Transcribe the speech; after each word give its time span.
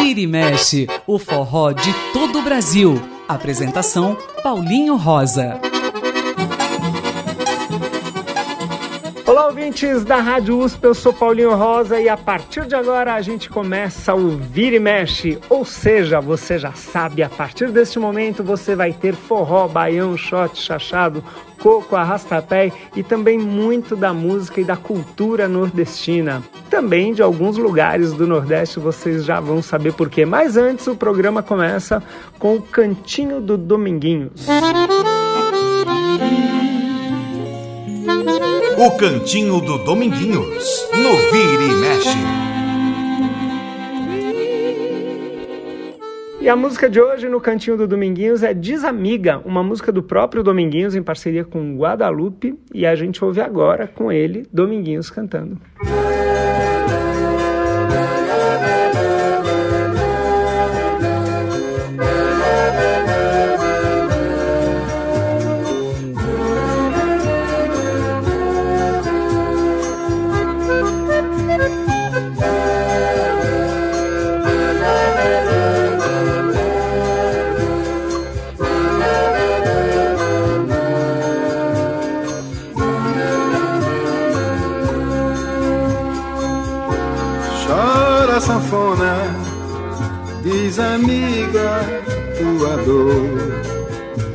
Vira 0.00 0.20
e 0.20 0.26
mexe, 0.26 0.86
o 1.06 1.18
forró 1.18 1.72
de 1.72 1.92
todo 2.12 2.38
o 2.38 2.42
Brasil. 2.42 3.00
Apresentação 3.28 4.16
Paulinho 4.42 4.96
Rosa. 4.96 5.67
Olá, 9.28 9.44
ouvintes 9.44 10.06
da 10.06 10.22
Rádio 10.22 10.58
USP, 10.58 10.82
eu 10.82 10.94
sou 10.94 11.12
Paulinho 11.12 11.54
Rosa 11.54 12.00
e 12.00 12.08
a 12.08 12.16
partir 12.16 12.64
de 12.64 12.74
agora 12.74 13.12
a 13.12 13.20
gente 13.20 13.50
começa 13.50 14.14
o 14.14 14.30
Vira 14.30 14.76
e 14.76 14.80
Mexe, 14.80 15.38
ou 15.50 15.66
seja, 15.66 16.18
você 16.18 16.58
já 16.58 16.72
sabe, 16.72 17.22
a 17.22 17.28
partir 17.28 17.70
deste 17.70 17.98
momento 17.98 18.42
você 18.42 18.74
vai 18.74 18.90
ter 18.90 19.14
forró, 19.14 19.68
baião, 19.68 20.16
shot, 20.16 20.58
chachado, 20.58 21.22
coco, 21.60 21.94
arrastapé 21.94 22.72
e 22.96 23.02
também 23.02 23.36
muito 23.36 23.94
da 23.94 24.14
música 24.14 24.62
e 24.62 24.64
da 24.64 24.78
cultura 24.78 25.46
nordestina. 25.46 26.42
Também 26.70 27.12
de 27.12 27.20
alguns 27.20 27.58
lugares 27.58 28.14
do 28.14 28.26
Nordeste 28.26 28.80
vocês 28.80 29.26
já 29.26 29.40
vão 29.40 29.60
saber 29.60 29.92
por 29.92 30.08
quê. 30.08 30.24
Mas 30.24 30.56
antes 30.56 30.86
o 30.86 30.96
programa 30.96 31.42
começa 31.42 32.02
com 32.38 32.56
o 32.56 32.62
Cantinho 32.62 33.42
do 33.42 33.58
Dominguinhos. 33.58 34.46
O 38.80 38.92
Cantinho 38.92 39.60
do 39.60 39.76
Dominguinhos, 39.78 40.88
no 40.92 41.16
Vira 41.32 41.64
e 41.64 41.74
Mexe. 41.80 42.16
E 46.40 46.48
a 46.48 46.54
música 46.54 46.88
de 46.88 47.00
hoje 47.00 47.28
no 47.28 47.40
Cantinho 47.40 47.76
do 47.76 47.88
Dominguinhos 47.88 48.44
é 48.44 48.54
Desamiga, 48.54 49.42
uma 49.44 49.64
música 49.64 49.90
do 49.90 50.00
próprio 50.00 50.44
Dominguinhos 50.44 50.94
em 50.94 51.02
parceria 51.02 51.44
com 51.44 51.76
Guadalupe. 51.76 52.56
E 52.72 52.86
a 52.86 52.94
gente 52.94 53.24
ouve 53.24 53.40
agora 53.40 53.88
com 53.88 54.12
ele, 54.12 54.46
Dominguinhos 54.52 55.10
cantando. 55.10 55.58
amiga 55.80 56.77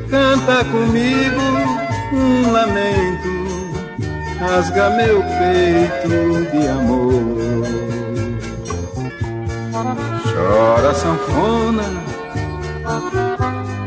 Canta 0.09 0.64
comigo 0.66 1.42
um 2.14 2.52
lamento, 2.52 3.34
rasga 4.40 4.90
meu 4.92 5.23
peito 5.23 6.52
de 6.52 6.68
amor. 6.68 7.64
Chora 10.31 10.94
sanfona, 10.94 11.84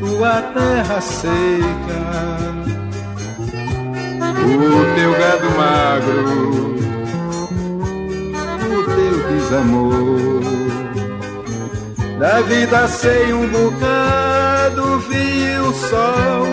tua 0.00 0.42
terra 0.52 1.00
seca, 1.00 2.02
o 4.42 4.84
teu 4.96 5.12
gado 5.12 5.48
magro, 5.56 6.76
o 8.72 8.84
teu 8.96 9.16
desamor. 9.32 10.42
Da 12.18 12.40
vida 12.40 12.88
sei 12.88 13.32
um 13.32 13.46
bocado, 13.48 14.35
vi 15.00 15.58
o 15.58 15.72
sol 15.72 16.46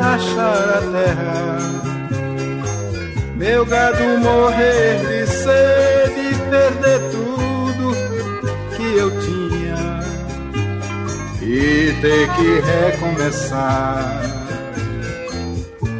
achar 0.00 0.68
a 0.68 0.80
terra. 0.92 1.58
Meu 3.36 3.66
gado 3.66 4.02
morrer 4.18 4.98
de 5.06 5.26
sede, 5.26 6.36
perder 6.50 7.00
tudo 7.10 7.94
que 8.76 8.96
eu 8.96 9.10
tinha 9.20 10.00
e 11.42 11.92
ter 12.00 12.28
que 12.34 12.60
recomeçar. 12.60 14.22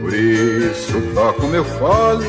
Por 0.01 0.15
isso 0.15 1.01
toco 1.15 1.47
meu 1.49 1.65
fole 1.65 2.27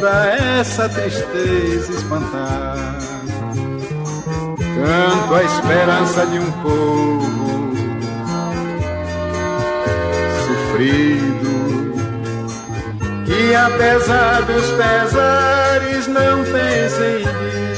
pra 0.00 0.34
essa 0.58 0.88
tristeza 0.88 1.92
espantar. 1.92 2.98
Canto 4.58 5.34
a 5.34 5.42
esperança 5.44 6.26
de 6.26 6.38
um 6.38 6.52
povo 6.62 7.49
sofrido 10.80 11.92
que 13.26 13.54
apesar 13.54 14.42
dos 14.42 14.66
pesares 14.70 16.06
não 16.06 16.42
pensa 16.44 17.06
em 17.06 17.69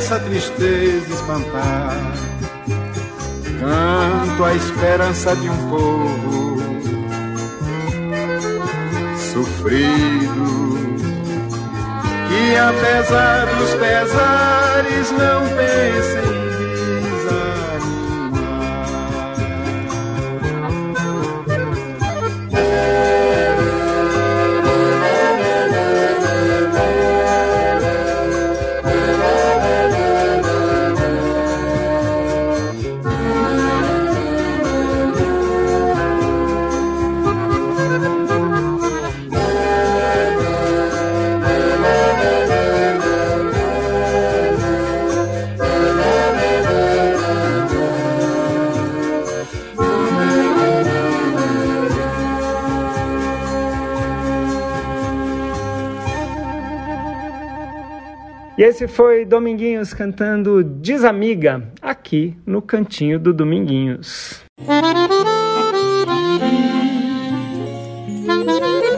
essa 0.00 0.18
tristeza 0.18 1.12
espantar. 1.12 1.96
Canto 3.60 4.44
a 4.44 4.54
esperança 4.54 5.36
de 5.36 5.48
um 5.48 5.70
povo 5.70 6.56
sofrido 9.32 10.50
que 12.28 12.56
apesar 12.56 13.46
dos 13.56 13.74
pesares 13.74 15.10
não 15.12 15.42
pensa 15.56 16.39
E 58.60 58.62
esse 58.62 58.86
foi 58.86 59.24
Dominguinhos 59.24 59.94
cantando 59.94 60.62
Desamiga, 60.62 61.66
aqui 61.80 62.36
no 62.44 62.60
cantinho 62.60 63.18
do 63.18 63.32
Dominguinhos. 63.32 64.44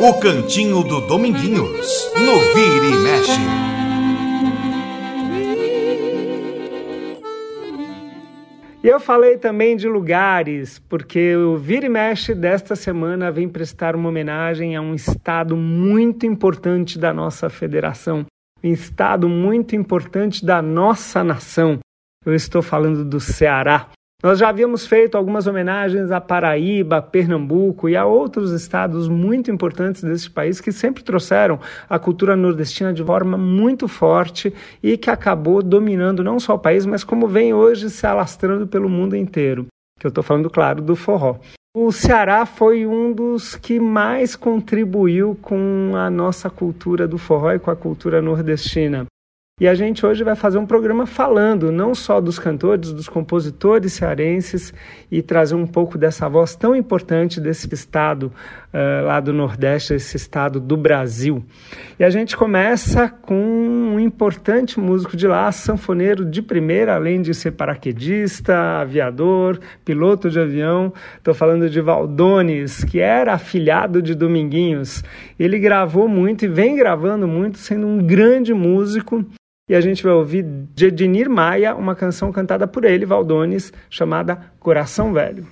O 0.01 0.15
Cantinho 0.21 0.83
do 0.83 1.03
Dominguinhos, 1.03 2.11
no 2.17 2.41
Vira 2.41 2.87
e 2.87 2.99
Mexe. 3.05 3.41
E 8.83 8.89
eu 8.89 8.99
falei 8.99 9.39
também 9.39 9.77
de 9.77 9.87
lugares, 9.87 10.81
porque 10.89 11.37
o 11.37 11.57
Vira 11.57 11.87
e 11.87 11.89
Mexe 11.89 12.35
desta 12.35 12.75
semana 12.75 13.31
vem 13.31 13.49
prestar 13.49 13.95
uma 13.95 14.09
homenagem 14.09 14.75
a 14.75 14.81
um 14.81 14.93
estado 14.93 15.57
muito 15.57 16.27
importante 16.27 16.99
da 16.99 17.15
nossa 17.15 17.49
federação, 17.49 18.27
um 18.63 18.73
estado 18.73 19.29
muito 19.29 19.75
importante 19.75 20.45
da 20.45 20.63
nossa 20.63 21.25
nação. 21.25 21.79
Eu 22.25 22.35
estou 22.35 22.63
falando 22.63 23.05
do 23.05 23.19
Ceará. 23.19 23.89
Nós 24.23 24.39
já 24.39 24.49
havíamos 24.49 24.87
feito 24.87 25.17
algumas 25.17 25.49
homenagens 25.49 26.13
a 26.13 26.21
Paraíba, 26.21 27.03
Pernambuco 27.03 27.89
e 27.89 27.97
a 27.97 28.07
outros 28.07 28.53
estados 28.53 29.09
muito 29.09 29.51
importantes 29.51 30.05
desse 30.05 30.31
país 30.31 30.61
que 30.61 30.71
sempre 30.71 31.03
trouxeram 31.03 31.59
a 31.91 31.99
cultura 31.99 32.37
nordestina 32.37 32.93
de 32.93 33.03
forma 33.03 33.37
muito 33.37 33.89
forte 33.89 34.55
e 34.81 34.97
que 34.97 35.11
acabou 35.11 35.61
dominando 35.61 36.23
não 36.23 36.39
só 36.39 36.55
o 36.55 36.59
país, 36.59 36.87
mas 36.87 37.03
como 37.03 37.27
vem 37.27 37.53
hoje 37.53 37.91
se 37.91 38.07
alastrando 38.07 38.65
pelo 38.65 38.89
mundo 38.89 39.17
inteiro. 39.17 39.67
Que 40.03 40.07
eu 40.07 40.09
estou 40.09 40.25
falando, 40.25 40.51
claro, 40.51 40.83
do 40.83 40.97
forró. 40.97 41.37
O 41.73 41.93
Ceará 41.93 42.45
foi 42.45 42.85
um 42.85 43.13
dos 43.13 43.55
que 43.55 43.79
mais 43.79 44.35
contribuiu 44.35 45.39
com 45.41 45.93
a 45.95 46.11
nossa 46.11 46.51
cultura 46.51 47.07
do 47.07 47.17
forró 47.17 47.53
e 47.53 47.61
com 47.61 47.71
a 47.71 47.77
cultura 47.77 48.21
nordestina. 48.21 49.07
E 49.61 49.69
a 49.69 49.75
gente 49.75 50.05
hoje 50.05 50.25
vai 50.25 50.35
fazer 50.35 50.57
um 50.57 50.65
programa 50.65 51.05
falando 51.05 51.71
não 51.71 51.95
só 51.95 52.23
dos 52.23 52.39
cantores, 52.39 52.91
dos 52.91 53.07
compositores 53.07 53.93
cearenses 53.93 54.73
e 55.11 55.21
trazer 55.21 55.55
um 55.55 55.67
pouco 55.67 55.99
dessa 55.99 56.27
voz 56.27 56.57
tão 56.57 56.75
importante 56.75 57.39
desse 57.39 57.73
estado 57.73 58.33
uh, 58.73 59.05
lá 59.05 59.21
do 59.21 59.31
Nordeste, 59.31 59.93
esse 59.93 60.17
estado 60.17 60.59
do 60.59 60.75
Brasil. 60.75 61.45
E 61.99 62.03
a 62.03 62.09
gente 62.09 62.35
começa 62.35 63.11
com 63.11 63.37
um 63.37 64.01
importante 64.01 64.81
músico 64.81 65.19
de 65.19 65.29
lá, 65.29 65.53
sanfoneiro 65.53 66.25
de 66.25 66.41
primeira, 66.41 66.95
além 66.95 67.21
de 67.21 67.35
ser 67.35 67.51
paraquedista, 67.51 68.81
aviador, 68.81 69.61
piloto 69.85 70.31
de 70.31 70.41
avião. 70.41 70.95
Estou 71.19 71.35
falando 71.35 71.69
de 71.69 71.81
Valdones, 71.83 72.85
que 72.85 73.01
era 73.01 73.35
afilhado 73.35 74.01
de 74.01 74.15
Dominguinhos. 74.15 75.05
Ele 75.43 75.59
gravou 75.59 76.07
muito 76.07 76.45
e 76.45 76.49
vem 76.49 76.77
gravando 76.77 77.27
muito, 77.27 77.59
sendo 77.59 77.85
um 77.85 77.99
grande 77.99 78.55
músico 78.55 79.27
e 79.69 79.75
a 79.75 79.81
gente 79.81 80.01
vai 80.01 80.13
ouvir 80.13 80.45
de 80.73 80.87
Ednir 80.87 81.29
Maia 81.29 81.75
uma 81.75 81.97
canção 81.97 82.31
cantada 82.31 82.65
por 82.69 82.85
ele, 82.85 83.05
Valdones, 83.05 83.73
chamada 83.91 84.39
Coração 84.61 85.13
Velho. 85.13 85.45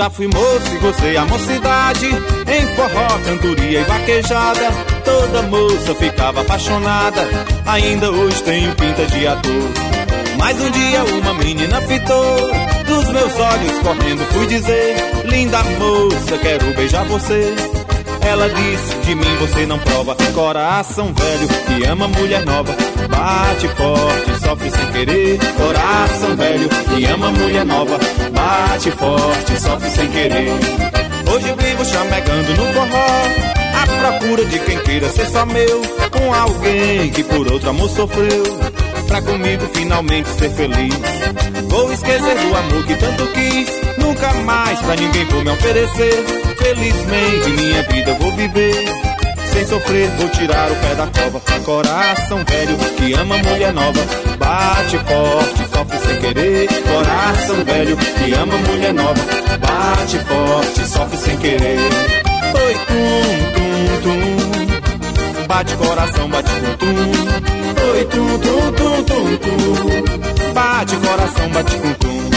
Já 0.00 0.08
fui 0.08 0.26
moço 0.28 0.74
e 0.74 0.78
gozei 0.78 1.14
a 1.14 1.26
mocidade. 1.26 2.06
Em 2.06 2.74
forró, 2.74 3.18
cantoria 3.22 3.80
e 3.80 3.84
vaquejada 3.84 4.72
Toda 5.04 5.42
moça 5.42 5.94
ficava 5.94 6.40
apaixonada. 6.40 7.20
Ainda 7.66 8.10
hoje 8.10 8.42
tenho 8.42 8.74
pinta 8.76 9.04
de 9.04 9.26
ator. 9.26 9.52
Mas 10.38 10.58
um 10.58 10.70
dia 10.70 11.04
uma 11.04 11.34
menina 11.34 11.82
fitou 11.82 12.50
Dos 12.86 13.08
meus 13.10 13.38
olhos 13.38 13.78
correndo 13.82 14.24
fui 14.32 14.46
dizer 14.46 14.96
Linda 15.26 15.62
moça, 15.64 16.38
quero 16.38 16.74
beijar 16.74 17.04
você 17.04 17.54
ela 18.22 18.48
disse, 18.48 18.94
de 19.04 19.14
mim 19.14 19.36
você 19.38 19.66
não 19.66 19.78
prova. 19.78 20.16
Coração 20.34 21.12
velho 21.12 21.48
que 21.66 21.86
ama 21.86 22.08
mulher 22.08 22.44
nova. 22.44 22.74
Bate 23.08 23.68
forte, 23.68 24.44
sofre 24.44 24.70
sem 24.70 24.86
querer. 24.92 25.38
Coração 25.56 26.36
velho 26.36 26.68
que 26.68 27.04
ama 27.06 27.30
mulher 27.30 27.64
nova. 27.64 27.98
Bate 28.32 28.90
forte, 28.92 29.60
sofre 29.60 29.90
sem 29.90 30.08
querer. 30.08 30.52
Hoje 31.32 31.54
vivo 31.58 31.84
chamegando 31.84 32.56
no 32.56 32.72
forró. 32.72 33.50
À 33.72 34.18
procura 34.18 34.44
de 34.44 34.58
quem 34.60 34.78
queira 34.78 35.08
ser 35.08 35.26
só 35.26 35.44
meu. 35.46 35.82
Com 36.10 36.34
alguém 36.34 37.10
que 37.10 37.22
por 37.24 37.52
outro 37.52 37.70
amor 37.70 37.88
sofreu. 37.90 38.44
Pra 39.08 39.22
comigo 39.22 39.68
finalmente 39.72 40.28
ser 40.28 40.50
feliz 40.50 40.94
Vou 41.70 41.92
esquecer 41.92 42.38
do 42.38 42.56
amor 42.56 42.84
que 42.84 42.94
tanto 42.96 43.26
quis 43.28 43.80
Nunca 43.96 44.32
mais 44.44 44.78
pra 44.80 44.96
ninguém 44.96 45.24
vou 45.26 45.42
me 45.42 45.50
oferecer 45.50 46.24
Felizmente 46.58 47.50
minha 47.50 47.82
vida 47.84 48.14
vou 48.14 48.32
viver 48.32 49.10
sem 49.52 49.66
sofrer, 49.66 50.08
vou 50.10 50.28
tirar 50.28 50.70
o 50.70 50.76
pé 50.76 50.94
da 50.94 51.06
cova. 51.08 51.40
Coração 51.64 52.38
velho 52.44 52.76
que 52.96 53.12
ama 53.14 53.36
mulher 53.38 53.72
nova, 53.72 54.00
bate 54.38 54.96
forte, 54.98 55.68
sofre 55.74 55.98
sem 55.98 56.20
querer. 56.20 56.68
Coração 56.84 57.64
velho 57.64 57.96
que 57.96 58.32
ama 58.32 58.56
mulher 58.58 58.94
nova, 58.94 59.20
bate 59.58 60.18
forte, 60.20 60.86
sofre 60.86 61.18
sem 61.18 61.36
querer. 61.38 61.78
Oi, 62.54 62.74
tum, 62.86 64.02
tum, 64.02 64.26
tum, 65.36 65.46
bate 65.46 65.74
coração, 65.74 66.28
bate 66.28 66.50
tum, 66.52 66.76
tum. 66.76 67.90
Oi, 67.90 68.04
tum, 68.04 68.38
tum, 68.38 68.72
tum, 68.72 69.04
tum, 69.04 69.36
tum, 69.36 70.29
bate 70.80 70.96
coração, 70.96 71.48
bate 71.50 71.76
tum, 71.76 71.94
tum. 71.94 72.30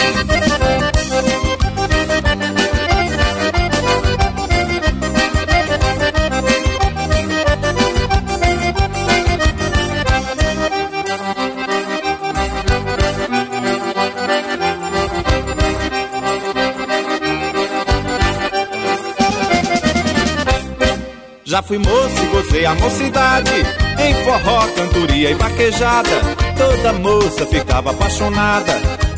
Já 21.46 21.62
fui 21.62 21.78
moço 21.78 22.22
e 22.22 22.26
gozei 22.26 22.66
a 22.66 22.74
mocidade 22.74 23.52
Em 24.00 24.24
forró, 24.24 24.66
cantoria 24.74 25.30
e 25.30 25.34
vaquejada 25.34 26.23
Toda 26.56 26.92
moça 26.94 27.46
ficava 27.46 27.90
apaixonada. 27.90 28.72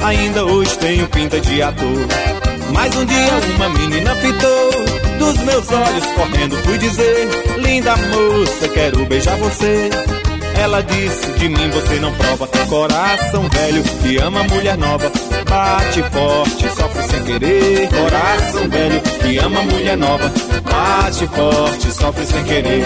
Ainda 0.04 0.44
hoje 0.44 0.76
tenho 0.78 1.08
pinta 1.08 1.40
de 1.40 1.62
ator. 1.62 2.06
Mas 2.72 2.94
um 2.96 3.04
dia 3.04 3.32
uma 3.54 3.68
menina 3.70 4.14
fitou 4.16 4.70
Dos 5.18 5.38
meus 5.44 5.70
olhos 5.70 6.06
correndo 6.14 6.56
fui 6.64 6.78
dizer 6.78 7.28
Linda 7.58 7.96
moça, 7.96 8.68
quero 8.68 9.04
beijar 9.06 9.36
você. 9.36 9.88
Ela 10.58 10.82
disse, 10.82 11.32
de 11.32 11.48
mim 11.48 11.70
você 11.70 11.96
não 12.00 12.12
prova 12.14 12.46
Coração 12.68 13.48
velho 13.48 13.82
que 14.02 14.18
ama 14.18 14.42
mulher 14.44 14.76
nova. 14.76 15.10
Bate 15.48 16.02
forte, 16.10 16.76
sofre 16.76 17.02
sem 17.04 17.24
querer 17.24 17.88
Coração 17.88 18.68
velho 18.68 19.00
que 19.00 19.38
ama 19.38 19.62
mulher 19.62 19.96
nova. 19.96 20.32
Bate 20.62 21.26
forte, 21.26 21.92
sofre 21.92 22.26
sem 22.26 22.44
querer. 22.44 22.84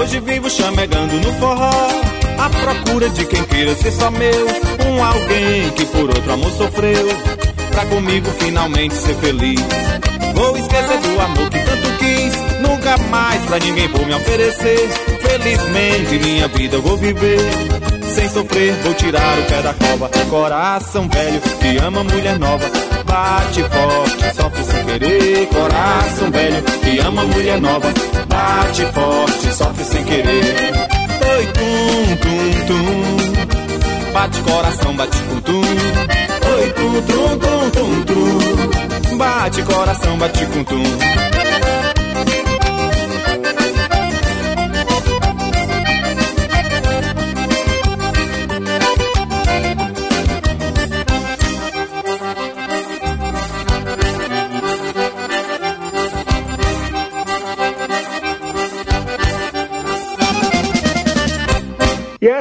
Hoje 0.00 0.20
vivo 0.20 0.48
chamegando 0.48 1.14
no 1.14 1.32
forró 1.34 2.07
À 2.38 2.48
procura 2.48 3.08
de 3.08 3.24
quem 3.26 3.42
queira 3.44 3.74
ser 3.74 3.92
só 3.92 4.10
meu. 4.10 4.46
Um 4.86 5.04
alguém 5.04 5.70
que 5.70 5.84
por 5.86 6.04
outro 6.04 6.32
amor 6.32 6.52
sofreu 6.52 7.08
Pra 7.70 7.84
comigo 7.86 8.30
finalmente 8.38 8.94
ser 8.94 9.14
feliz. 9.14 9.60
Vou 10.34 10.56
esquecer 10.56 10.98
do 10.98 11.20
amor 11.20 11.50
que 11.50 11.58
tanto 11.58 11.98
quis 11.98 12.48
Nunca 12.60 12.96
mais 13.10 13.44
pra 13.44 13.58
ninguém 13.58 13.88
vou 13.88 14.06
me 14.06 14.14
oferecer. 14.14 14.88
Felizmente 15.20 16.18
minha 16.24 16.48
vida 16.48 16.76
eu 16.76 16.82
vou 16.82 16.96
viver. 16.96 17.40
Sem 18.14 18.28
sofrer 18.28 18.72
vou 18.82 18.94
tirar 18.94 19.38
o 19.38 19.42
pé 19.42 19.62
da 19.62 19.74
cova. 19.74 20.08
Coração 20.30 21.08
velho 21.08 21.40
que 21.40 21.84
ama 21.84 22.04
mulher 22.04 22.38
nova. 22.38 22.70
Bate 23.04 23.62
forte, 23.62 24.36
sofre 24.36 24.64
sem 24.64 24.84
querer. 24.84 25.46
Coração 25.48 26.30
velho 26.30 26.62
que 26.62 26.98
ama 27.00 27.24
mulher 27.24 27.60
nova. 27.60 27.88
Bate 28.28 28.86
forte, 28.92 29.54
sofre 29.54 29.84
sem 29.84 30.04
querer 30.04 30.87
Oi, 31.30 31.46
tum, 31.46 32.16
tum, 32.22 32.66
tum. 32.66 34.12
Bate 34.12 34.42
coração, 34.42 34.96
bate 34.96 35.18
tum, 35.18 35.40
tum. 35.42 35.60
Oi, 35.60 36.72
tum, 36.72 37.02
tum, 37.02 37.38
tum, 37.38 37.70
tum, 37.70 38.04
tum. 38.04 39.16
Bate 39.18 39.62
coração, 39.62 40.16
bate 40.18 40.46
tum, 40.46 40.64
tum 40.64 41.67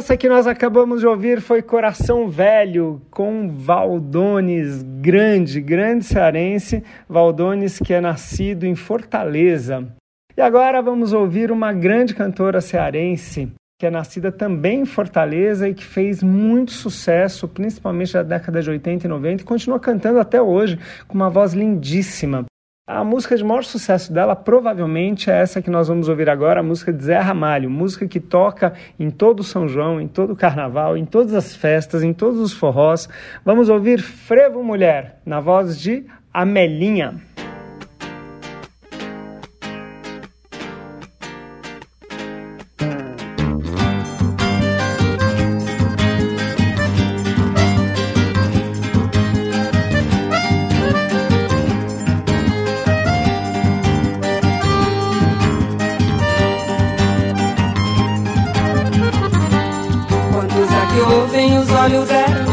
essa 0.08 0.16
que 0.16 0.30
nós 0.30 0.48
acabamos 0.48 1.02
de 1.02 1.06
ouvir 1.06 1.42
foi 1.42 1.62
Coração 1.62 2.30
Velho, 2.30 3.02
com 3.12 3.50
Valdones, 3.50 4.82
grande, 4.82 5.60
grande 5.60 6.06
cearense, 6.06 6.82
Valdones 7.10 7.78
que 7.78 7.94
é 7.94 8.00
nascido 8.00 8.64
em 8.64 8.74
Fortaleza. 8.74 9.86
E 10.38 10.40
agora 10.40 10.82
vamos 10.82 11.12
ouvir 11.12 11.52
uma 11.52 11.74
grande 11.74 12.16
cantora 12.16 12.62
cearense, 12.62 13.52
que 13.78 13.86
é 13.86 13.92
nascida 13.92 14.32
também 14.32 14.80
em 14.80 14.86
Fortaleza 14.86 15.68
e 15.68 15.74
que 15.74 15.84
fez 15.84 16.24
muito 16.24 16.72
sucesso, 16.72 17.46
principalmente 17.46 18.14
na 18.14 18.24
década 18.24 18.62
de 18.62 18.70
80 18.70 19.08
e 19.08 19.10
90, 19.10 19.42
e 19.42 19.46
continua 19.46 19.78
cantando 19.78 20.22
até 20.22 20.42
hoje 20.42 20.80
com 21.06 21.16
uma 21.16 21.30
voz 21.30 21.52
lindíssima. 21.52 22.46
A 22.89 23.03
música 23.03 23.36
de 23.36 23.44
maior 23.44 23.65
sucesso 23.65 24.13
dela 24.13 24.34
provavelmente 24.34 25.29
é 25.29 25.41
essa 25.41 25.62
que 25.62 25.70
nós 25.70 25.89
vamos 25.89 26.08
ouvir 26.08 26.29
agora, 26.29 26.62
a 26.62 26.63
música 26.63 26.94
de 26.94 27.03
Zé 27.03 27.20
Ramalho, 27.20 27.70
música 27.70 28.08
que 28.08 28.17
toca 28.17 28.72
em 28.98 29.12
todo 29.12 29.44
São 29.44 29.67
João, 29.67 30.00
em 30.00 30.08
todo 30.08 30.32
o 30.32 30.38
carnaval, 30.38 30.96
em 30.96 31.03
todas 31.03 31.34
as 31.34 31.53
festas, 31.53 32.01
em 32.01 32.13
todos 32.13 32.39
os 32.39 32.53
forrós. 32.53 33.10
Vamos 33.44 33.67
ouvir 33.67 34.00
Frevo 34.00 34.63
Mulher, 34.63 35.20
na 35.25 35.41
voz 35.41 35.77
de 35.77 36.06
Amelinha. 36.34 37.27
tem 61.32 61.58
os 61.58 61.70
olhos 61.72 62.08
dela. 62.08 62.47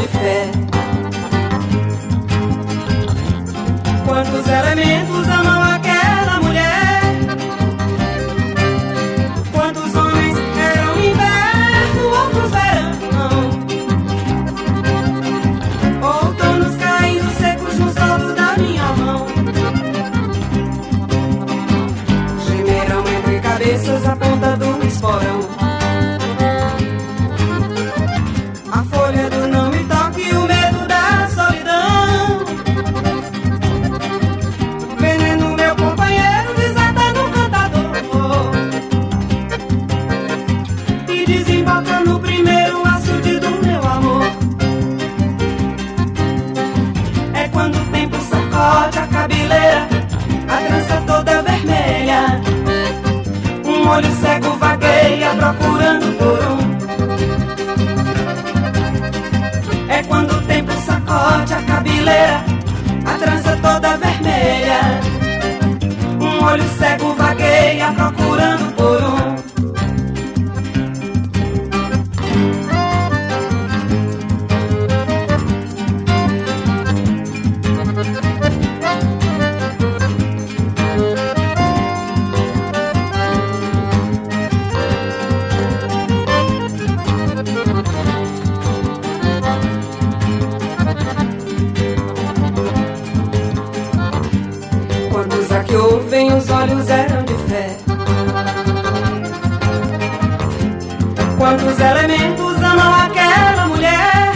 quantos 101.44 101.78
elementos 101.78 102.56
amam 102.56 102.94
aquela 102.94 103.66
mulher? 103.66 104.32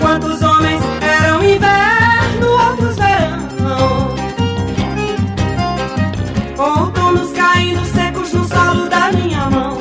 Quantos 0.00 0.40
homens 0.40 0.82
eram 1.02 1.44
inverno, 1.44 2.48
outros 2.70 2.96
verão? 2.96 4.14
Outonos 6.56 7.32
caindo 7.32 7.84
secos 7.84 8.32
no 8.32 8.48
solo 8.48 8.88
da 8.88 9.12
minha 9.12 9.50
mão. 9.50 9.76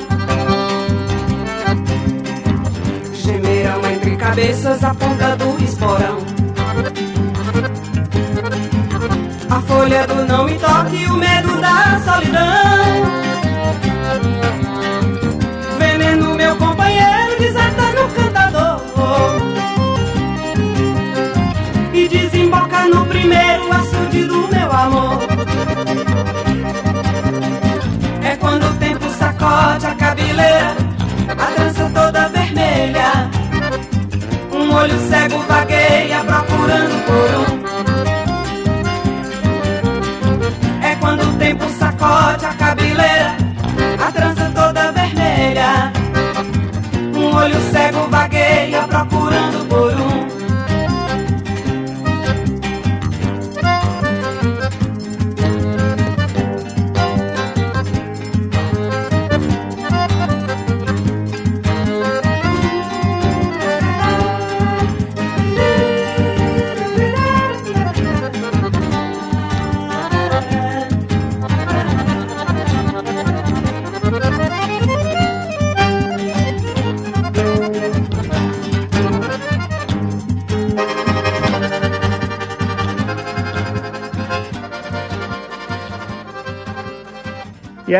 Gemeram 3.13 3.79
entre 3.89 4.17
cabeças 4.17 4.83
a 4.83 4.93
ponta 4.93 5.37
do 5.37 5.63
esporão. 5.63 6.17
A 9.49 9.61
folha 9.61 10.05
do 10.05 10.25
não 10.25 10.43
me 10.43 10.59
toque, 10.59 11.05
o 11.05 11.13
medo 11.13 11.61
da 11.61 12.01
solidão. 12.03 13.14
primeiro 23.25 23.73
açude 23.73 24.25
do 24.25 24.47
meu 24.49 24.71
amor. 24.71 25.17
É 28.23 28.35
quando 28.35 28.67
o 28.67 28.73
tempo 28.73 29.09
sacode 29.09 29.87
a 29.87 29.95
cabeleira, 29.95 30.75
a 31.29 31.45
trança 31.53 31.89
toda 31.91 32.29
vermelha. 32.29 33.29
Um 34.53 34.71
olho 34.73 34.99
cego 35.09 35.39
vagueia 35.47 36.23
procurando 36.23 37.05
por 37.07 37.29
um. 37.41 37.45
É 40.85 40.95
quando 40.97 41.23
o 41.23 41.33
tempo 41.37 41.67
sacode 41.79 42.45
a 42.45 42.53
cabeleira. 42.53 43.44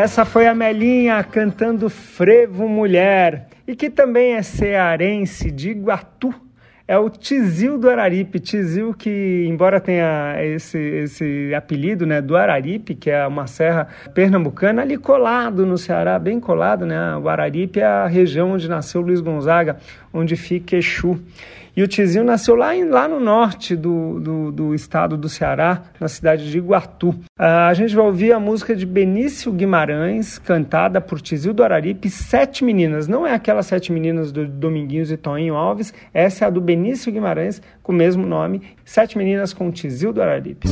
Essa 0.06 0.24
foi 0.24 0.46
a 0.46 0.54
Melinha 0.54 1.20
cantando 1.24 1.90
Frevo 1.90 2.68
Mulher, 2.68 3.48
e 3.66 3.74
que 3.74 3.90
também 3.90 4.34
é 4.34 4.42
cearense 4.42 5.50
de 5.50 5.70
Iguatu. 5.70 6.32
É 6.86 6.96
o 6.96 7.10
Tizil 7.10 7.76
do 7.76 7.90
Araripe. 7.90 8.38
Tizil 8.38 8.94
que, 8.94 9.44
embora 9.48 9.80
tenha 9.80 10.36
esse, 10.38 10.78
esse 10.78 11.52
apelido 11.52 12.06
né, 12.06 12.22
do 12.22 12.36
Araripe, 12.36 12.94
que 12.94 13.10
é 13.10 13.26
uma 13.26 13.48
serra 13.48 13.88
pernambucana, 14.14 14.82
ali 14.82 14.96
colado 14.96 15.66
no 15.66 15.76
Ceará, 15.76 16.20
bem 16.20 16.38
colado, 16.38 16.86
né? 16.86 17.16
O 17.16 17.28
Araripe 17.28 17.80
é 17.80 17.84
a 17.84 18.06
região 18.06 18.52
onde 18.52 18.68
nasceu 18.68 19.00
Luiz 19.00 19.20
Gonzaga, 19.20 19.76
onde 20.14 20.36
fica 20.36 20.76
Exu. 20.76 21.20
E 21.76 21.82
o 21.82 21.86
Tizinho 21.86 22.24
nasceu 22.24 22.54
lá, 22.54 22.74
em, 22.74 22.86
lá 22.86 23.06
no 23.06 23.20
norte 23.20 23.76
do, 23.76 24.18
do, 24.18 24.50
do, 24.50 24.74
estado 24.74 25.14
do 25.14 25.28
Ceará, 25.28 25.82
na 26.00 26.08
cidade 26.08 26.50
de 26.50 26.56
Iguatu. 26.56 27.10
Uh, 27.10 27.68
a 27.68 27.74
gente 27.74 27.94
vai 27.94 28.06
ouvir 28.06 28.32
a 28.32 28.40
música 28.40 28.74
de 28.74 28.86
Benício 28.86 29.52
Guimarães, 29.52 30.38
cantada 30.38 31.02
por 31.02 31.20
Tizil 31.20 31.52
do 31.52 31.62
Araripe, 31.62 32.08
Sete 32.08 32.64
Meninas. 32.64 33.06
Não 33.06 33.26
é 33.26 33.34
aquelas 33.34 33.66
Sete 33.66 33.92
Meninas 33.92 34.32
do 34.32 34.46
Dominguinhos 34.46 35.10
e 35.12 35.18
Toninho 35.18 35.54
Alves, 35.54 35.92
essa 36.14 36.46
é 36.46 36.48
a 36.48 36.50
do 36.50 36.62
Benício 36.62 37.12
Guimarães, 37.12 37.60
com 37.82 37.92
o 37.92 37.94
mesmo 37.94 38.26
nome, 38.26 38.62
Sete 38.82 39.18
Meninas 39.18 39.52
com 39.52 39.70
Tizil 39.70 40.14
do 40.14 40.22
Araripe. 40.22 40.68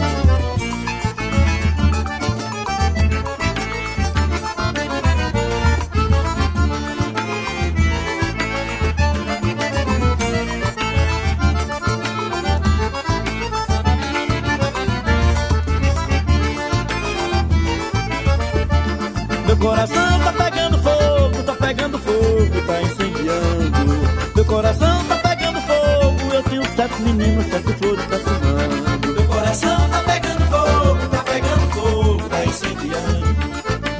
Sete 27.51 27.73
flores 27.79 28.05
perfumando. 28.07 29.15
Meu 29.15 29.25
coração 29.27 29.89
tá 29.89 30.03
pegando 30.03 30.47
fogo, 30.47 31.09
tá 31.11 31.23
pegando 31.25 31.71
fogo, 31.73 32.29
tá 32.29 32.45
incendiando. 32.45 33.37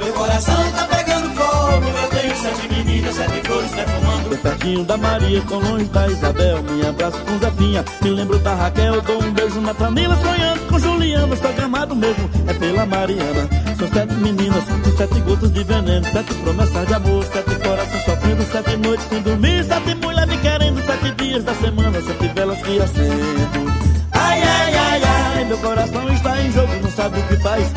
Meu 0.03 0.13
coração 0.13 0.71
tá 0.71 0.87
pegando 0.87 1.29
fogo, 1.35 1.87
eu 1.87 2.07
tenho 2.09 2.35
sete 2.35 2.73
meninas, 2.73 3.15
sete 3.15 3.47
flores 3.47 3.71
perfumando. 3.71 4.29
Tô 4.29 4.37
pertinho 4.37 4.83
da 4.83 4.97
Maria, 4.97 5.41
com 5.41 5.55
longe 5.55 5.85
da 5.85 6.07
Isabel, 6.07 6.63
me 6.63 6.85
abraço 6.85 7.17
com 7.19 7.39
Zefinha, 7.39 7.85
me 8.01 8.09
lembro 8.09 8.39
da 8.39 8.53
Raquel, 8.53 9.01
dou 9.01 9.23
um 9.23 9.31
beijo 9.31 9.61
na 9.61 9.73
Tamila, 9.73 10.15
sonhando 10.17 10.67
com 10.67 10.79
Juliana, 10.79 11.35
sou 11.35 11.53
gamado 11.53 11.95
mesmo, 11.95 12.29
é 12.47 12.53
pela 12.53 12.85
Mariana. 12.85 13.64
São 13.77 13.87
sete 13.89 14.13
meninas, 14.15 14.63
de 14.83 14.97
sete 14.97 15.19
gotas 15.19 15.51
de 15.51 15.63
veneno, 15.63 16.05
sete 16.05 16.33
promessas 16.35 16.87
de 16.87 16.93
amor, 16.93 17.25
sete 17.25 17.55
corações 17.55 18.05
sofrendo, 18.05 18.43
sete 18.51 18.77
noites 18.77 19.05
sem 19.09 19.21
dormir, 19.21 19.65
sete 19.65 19.95
mulheres 19.95 20.29
me 20.29 20.37
querendo, 20.37 20.85
sete 20.85 21.11
dias 21.11 21.43
da 21.43 21.53
semana, 21.55 22.01
sete 22.01 22.27
velas 22.33 22.61
que 22.61 22.79
acendo. 22.81 23.73
Ai, 24.13 24.41
ai, 24.41 24.75
ai, 24.75 25.01
ai, 25.03 25.45
meu 25.45 25.57
coração 25.57 26.09
está 26.13 26.41
em 26.41 26.51
jogo, 26.53 26.73
não 26.81 26.91
sabe 26.91 27.19
o 27.19 27.23
que 27.27 27.35
faz. 27.37 27.67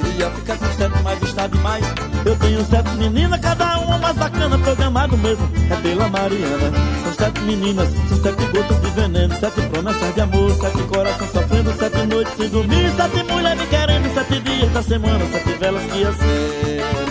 Queria 0.00 0.30
ficar 0.30 0.58
com 0.58 0.66
sete, 0.76 1.02
mas 1.02 1.22
está 1.22 1.46
demais. 1.48 1.84
Eu 2.24 2.36
tenho 2.36 2.64
sete 2.64 2.90
meninas, 2.90 3.40
cada 3.40 3.78
uma 3.80 3.98
mais 3.98 4.16
bacana, 4.16 4.58
programado 4.58 5.18
mesmo, 5.18 5.50
é 5.70 5.76
pela 5.76 6.08
Mariana. 6.08 6.72
São 7.02 7.14
sete 7.14 7.40
meninas, 7.40 7.88
são 8.08 8.22
sete 8.22 8.44
gotas 8.46 8.80
de 8.80 8.90
veneno, 8.90 9.34
sete 9.34 9.60
promessas 9.62 10.14
de 10.14 10.20
amor, 10.20 10.50
sete 10.52 10.82
corações 10.84 11.30
sofrendo, 11.32 11.72
sete 11.76 12.06
noites 12.06 12.34
sem 12.36 12.48
dormir, 12.48 12.92
sete 12.96 13.22
mulheres 13.24 13.60
me 13.60 13.66
querendo, 13.66 13.97
da 14.78 14.82
semana, 14.82 15.26
sete 15.26 15.54
velas 15.58 15.82
que 15.86 16.04
acendo. 16.04 17.07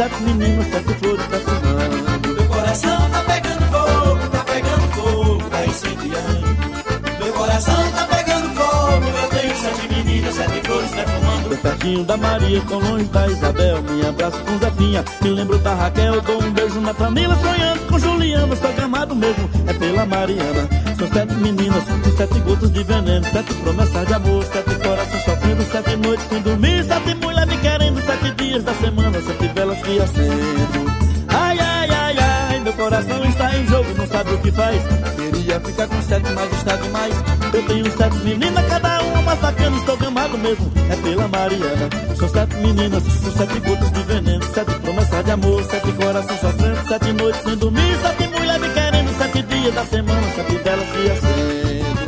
Sete 0.00 0.22
meninos, 0.22 0.66
sete 0.68 0.94
flores 0.94 1.26
perfumando. 1.26 2.34
Meu 2.34 2.46
coração 2.48 3.10
tá 3.10 3.22
pegando 3.26 3.62
fogo, 3.66 4.28
tá 4.30 4.44
pegando 4.44 4.92
fogo, 4.94 5.50
tá 5.50 5.66
incendiando. 5.66 7.22
Meu 7.22 7.32
coração 7.34 7.92
tá 7.92 8.06
pegando 8.06 8.48
fogo, 8.54 9.06
eu 9.22 9.28
tenho 9.28 9.56
sete 9.56 9.94
meninas, 9.94 10.34
sete 10.34 10.66
flores 10.66 10.90
perfumando. 10.90 11.48
Tô 11.50 11.56
pertinho 11.56 12.04
da 12.04 12.16
Maria, 12.16 12.60
com 12.62 12.76
longe 12.76 13.04
da 13.04 13.26
Isabel, 13.26 13.82
me 13.82 14.06
abraço 14.06 14.38
com 14.38 14.58
Zefinha, 14.58 15.04
me 15.20 15.30
lembro 15.30 15.58
da 15.58 15.74
Raquel, 15.74 16.20
dou 16.22 16.42
um 16.44 16.50
beijo 16.50 16.80
na 16.80 16.94
Camila, 16.94 17.36
sonhando 17.36 17.86
com 17.86 17.98
Juliana, 17.98 18.56
sou 18.56 18.72
gamado 18.72 19.14
mesmo, 19.14 19.50
é 19.66 19.72
pela 19.74 20.06
Mariana. 20.06 20.66
São 20.98 21.08
sete 21.08 21.34
meninas, 21.34 21.84
sete 22.16 22.38
gotas 22.40 22.72
de 22.72 22.82
veneno, 22.84 23.26
sete 23.30 23.52
promessas 23.52 24.06
de 24.06 24.14
amor, 24.14 24.44
sete 24.44 24.74
corações 24.76 25.24
sofrendo, 25.24 25.62
sete 25.70 25.96
noites 25.96 26.26
sem 26.26 26.40
dormir, 26.40 26.84
sete 26.84 27.19
querendo, 27.60 28.00
sete 28.02 28.30
dias 28.32 28.64
da 28.64 28.74
semana, 28.74 29.20
sete 29.20 29.48
velas 29.54 29.82
que 29.82 30.00
acendo. 30.00 30.90
Ai, 31.28 31.58
ai, 31.58 31.90
ai, 31.90 32.16
ai, 32.18 32.60
meu 32.60 32.72
coração 32.72 33.24
está 33.24 33.56
em 33.56 33.66
jogo, 33.66 33.94
não 33.96 34.06
sabe 34.06 34.34
o 34.34 34.38
que 34.38 34.52
faz. 34.52 34.82
Queria 35.16 35.60
ficar 35.60 35.86
com 35.86 36.02
sete, 36.02 36.30
mas 36.34 36.52
está 36.52 36.76
demais. 36.76 37.14
Eu 37.52 37.66
tenho 37.66 37.96
sete 37.96 38.16
meninas, 38.18 38.66
cada 38.66 39.02
uma 39.02 39.22
mais 39.22 39.38
bacana, 39.38 39.76
estou 39.76 39.96
gamado 39.96 40.38
mesmo, 40.38 40.72
é 40.90 40.96
pela 40.96 41.28
Mariana. 41.28 41.88
São 42.16 42.28
sete 42.28 42.56
meninas, 42.56 43.02
são 43.02 43.32
sete 43.32 43.60
gotas 43.60 43.92
de 43.92 44.02
veneno, 44.02 44.44
sete 44.54 44.74
promessas 44.80 45.24
de 45.24 45.30
amor, 45.30 45.64
sete 45.64 45.92
corações 45.92 46.40
sofrendo, 46.40 46.88
sete 46.88 47.12
noites 47.12 47.42
sem 47.42 47.56
dormir, 47.56 47.98
sete 48.02 48.28
mulheres 48.28 48.60
me 48.60 48.68
querendo, 48.74 49.18
sete 49.18 49.42
dias 49.42 49.74
da 49.74 49.84
semana, 49.84 50.22
sete 50.34 50.56
velas 50.56 50.88
que 50.90 51.10
acendo. 51.10 52.00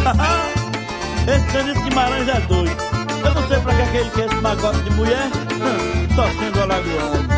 esse 1.30 1.52
Benício 1.52 1.82
Guimarães 1.84 2.28
é 2.28 2.40
doido. 2.40 2.99
Sei 3.50 3.58
pra 3.62 3.74
que, 3.74 3.82
é 3.82 4.04
que 4.04 4.10
quer 4.10 4.26
esse 4.26 4.34
magote 4.36 4.80
de 4.84 4.90
mulher, 4.90 5.28
só 6.14 6.24
sendo 6.38 6.60
alagoano. 6.62 7.28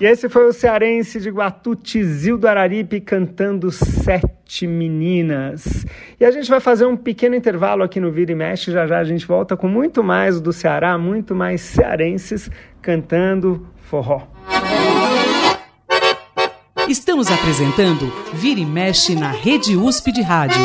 E 0.00 0.04
esse 0.04 0.28
foi 0.28 0.48
o 0.48 0.52
cearense 0.52 1.20
de 1.20 1.30
Guatu, 1.30 1.76
Tizil 1.76 2.36
do 2.36 2.48
Araripe, 2.48 3.00
cantando 3.00 3.70
Sete 3.70 4.66
Meninas. 4.66 5.86
E 6.18 6.24
a 6.24 6.32
gente 6.32 6.50
vai 6.50 6.58
fazer 6.58 6.84
um 6.84 6.96
pequeno 6.96 7.36
intervalo 7.36 7.84
aqui 7.84 8.00
no 8.00 8.10
Vira 8.10 8.32
e 8.32 8.34
Mexe. 8.34 8.72
Já 8.72 8.88
já 8.88 8.98
a 8.98 9.04
gente 9.04 9.24
volta 9.24 9.56
com 9.56 9.68
muito 9.68 10.02
mais 10.02 10.40
do 10.40 10.52
Ceará, 10.52 10.98
muito 10.98 11.32
mais 11.32 11.60
cearenses 11.60 12.50
cantando 12.82 13.68
forró. 13.76 14.26
Estamos 17.14 17.30
apresentando 17.30 18.12
Vira 18.32 18.58
e 18.58 18.66
Mexe 18.66 19.14
na 19.14 19.30
Rede 19.30 19.76
USP 19.76 20.10
de 20.10 20.20
Rádio. 20.20 20.60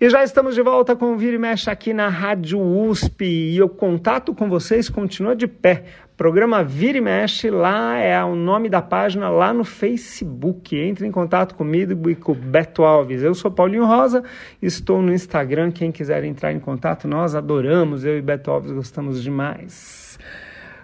E 0.00 0.08
já 0.08 0.22
estamos 0.22 0.54
de 0.54 0.62
volta 0.62 0.94
com 0.94 1.12
o 1.12 1.16
Vira 1.16 1.34
e 1.34 1.38
Mexe 1.40 1.68
aqui 1.68 1.92
na 1.92 2.08
Rádio 2.08 2.60
USP 2.60 3.24
e 3.24 3.60
o 3.60 3.68
contato 3.68 4.32
com 4.32 4.48
vocês 4.48 4.88
continua 4.88 5.34
de 5.34 5.48
pé. 5.48 5.86
Programa 6.16 6.62
Vira 6.62 6.98
e 6.98 7.00
Mexe, 7.00 7.50
lá 7.50 7.98
é 7.98 8.22
o 8.22 8.36
nome 8.36 8.68
da 8.68 8.80
página 8.80 9.28
lá 9.28 9.52
no 9.52 9.64
Facebook. 9.64 10.76
Entre 10.76 11.04
em 11.04 11.10
contato 11.10 11.56
comigo 11.56 12.08
e 12.08 12.14
com 12.14 12.30
o 12.30 12.34
Beto 12.36 12.84
Alves. 12.84 13.24
Eu 13.24 13.34
sou 13.34 13.50
Paulinho 13.50 13.86
Rosa, 13.86 14.22
estou 14.62 15.02
no 15.02 15.12
Instagram. 15.12 15.72
Quem 15.72 15.90
quiser 15.90 16.22
entrar 16.22 16.52
em 16.52 16.60
contato, 16.60 17.08
nós 17.08 17.34
adoramos. 17.34 18.04
Eu 18.04 18.16
e 18.16 18.22
Beto 18.22 18.52
Alves 18.52 18.70
gostamos 18.70 19.20
demais. 19.20 20.07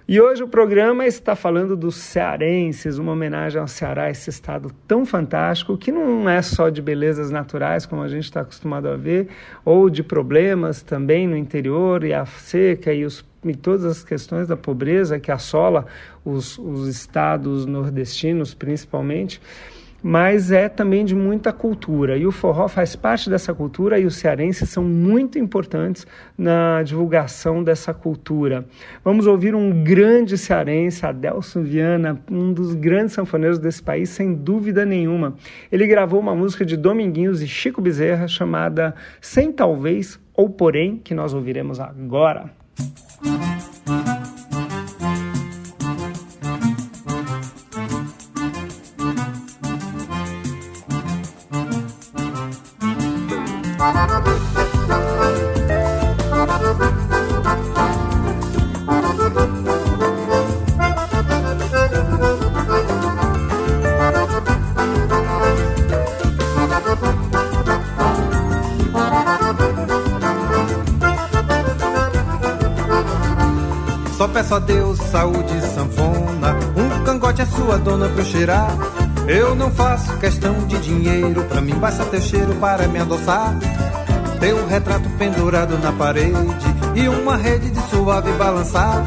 E 0.07 0.21
hoje 0.21 0.43
o 0.43 0.49
programa 0.49 1.07
está 1.07 1.35
falando 1.35 1.75
dos 1.75 1.97
cearenses, 1.97 2.99
uma 2.99 3.13
homenagem 3.13 3.59
ao 3.59 3.67
Ceará, 3.67 4.11
esse 4.11 4.29
estado 4.29 4.71
tão 4.87 5.07
fantástico, 5.07 5.79
que 5.79 5.91
não 5.91 6.29
é 6.29 6.43
só 6.43 6.69
de 6.69 6.83
belezas 6.83 7.31
naturais, 7.31 7.87
como 7.87 8.03
a 8.03 8.09
gente 8.09 8.25
está 8.25 8.43
acostumado 8.43 8.87
a 8.87 8.97
ver, 8.99 9.29
ou 9.65 9.89
de 9.89 10.03
problemas 10.03 10.83
também 10.83 11.27
no 11.27 11.35
interior, 11.35 12.05
e 12.05 12.13
a 12.13 12.27
seca 12.27 12.93
e, 12.93 13.03
os, 13.03 13.25
e 13.43 13.55
todas 13.55 13.87
as 13.87 14.05
questões 14.05 14.47
da 14.47 14.59
pobreza 14.59 15.19
que 15.19 15.33
assola 15.33 15.87
os, 16.23 16.59
os 16.59 16.87
estados 16.87 17.65
nordestinos, 17.65 18.53
principalmente 18.53 19.41
mas 20.05 20.53
é 20.53 20.69
também 20.69 21.03
de 21.03 21.15
muita 21.15 21.51
cultura. 21.51 22.19
E 22.19 22.27
o 22.27 22.31
forró 22.31 22.69
faz 22.69 22.95
parte 22.95 23.31
dessa 23.31 23.55
cultura 23.55 23.99
e 23.99 24.05
os 24.05 24.17
cearenses 24.17 24.69
são 24.69 24.85
muito 24.85 25.39
importantes 25.39 26.07
na 26.37 26.83
divulgação 26.83 27.65
dessa 27.65 27.95
cultura. 27.95 28.67
Vamos 29.03 29.27
ouvir 29.27 29.55
um 29.55 29.83
grande 29.83 30.37
cearense, 30.37 31.07
Adelson 31.07 31.63
Viana, 31.63 32.21
um 32.31 32.53
dos 32.53 32.75
grandes 32.75 33.15
sanfoneiros 33.15 33.59
desse 33.59 33.83
país, 33.83 34.11
sem 34.11 34.35
dúvida 34.35 34.85
nenhuma. 34.85 35.37
Ele 35.73 35.87
gravou 35.87 36.21
uma 36.21 36.35
música 36.35 36.67
de 36.67 36.77
Dominguinhos 36.77 37.41
e 37.41 37.49
Chico 37.49 37.81
Bezerra 37.81 38.29
chamada 38.29 38.95
Sem 39.23 39.51
Talvez 39.51 40.21
ou 40.35 40.51
Porém, 40.51 41.01
que 41.03 41.15
nós 41.15 41.33
ouviremos 41.33 41.81
agora. 41.81 42.51
Só 74.17 74.29
peço 74.29 74.55
a 74.55 74.59
Deus 74.59 74.99
saúde 75.11 75.61
sanfona, 75.75 76.55
um 76.77 77.05
cangote 77.05 77.43
é 77.43 77.47
sua 77.47 77.77
dona 77.77 78.09
pra 78.09 78.23
eu 78.23 78.25
cheirar. 78.25 78.71
Eu 79.27 79.55
não 79.55 79.71
faço 79.71 80.17
questão 80.19 80.67
de 80.67 80.79
dinheiro, 80.79 81.43
pra 81.45 81.61
mim 81.61 81.75
basta 81.75 82.05
teu 82.05 82.21
cheiro 82.21 82.55
para 82.55 82.87
me 82.87 83.01
adoçar. 83.01 83.55
Teu 84.41 84.67
retrato 84.67 85.09
pendurado 85.19 85.79
na 85.79 85.93
parede 85.93 86.37
e 86.95 87.09
uma 87.09 87.37
rede 87.37 87.71
de 87.71 87.81
suave 87.91 88.33
balançar. 88.33 89.05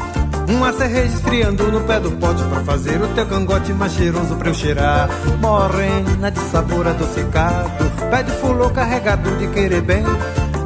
Uma 0.48 0.72
cerveja 0.72 1.14
esfriando 1.14 1.70
no 1.70 1.80
pé 1.82 2.00
do 2.00 2.10
pote 2.12 2.42
pra 2.44 2.60
fazer 2.60 3.00
o 3.02 3.08
teu 3.08 3.26
cangote 3.26 3.72
mais 3.74 3.92
cheiroso 3.92 4.34
pra 4.36 4.48
eu 4.48 4.54
cheirar. 4.54 5.08
Morena 5.40 6.30
de 6.30 6.40
sabor 6.50 6.86
adocicado, 6.86 7.70
pé 8.10 8.22
de 8.22 8.32
fulô 8.32 8.70
carregado 8.70 9.30
de 9.36 9.46
querer 9.48 9.82
bem. 9.82 10.04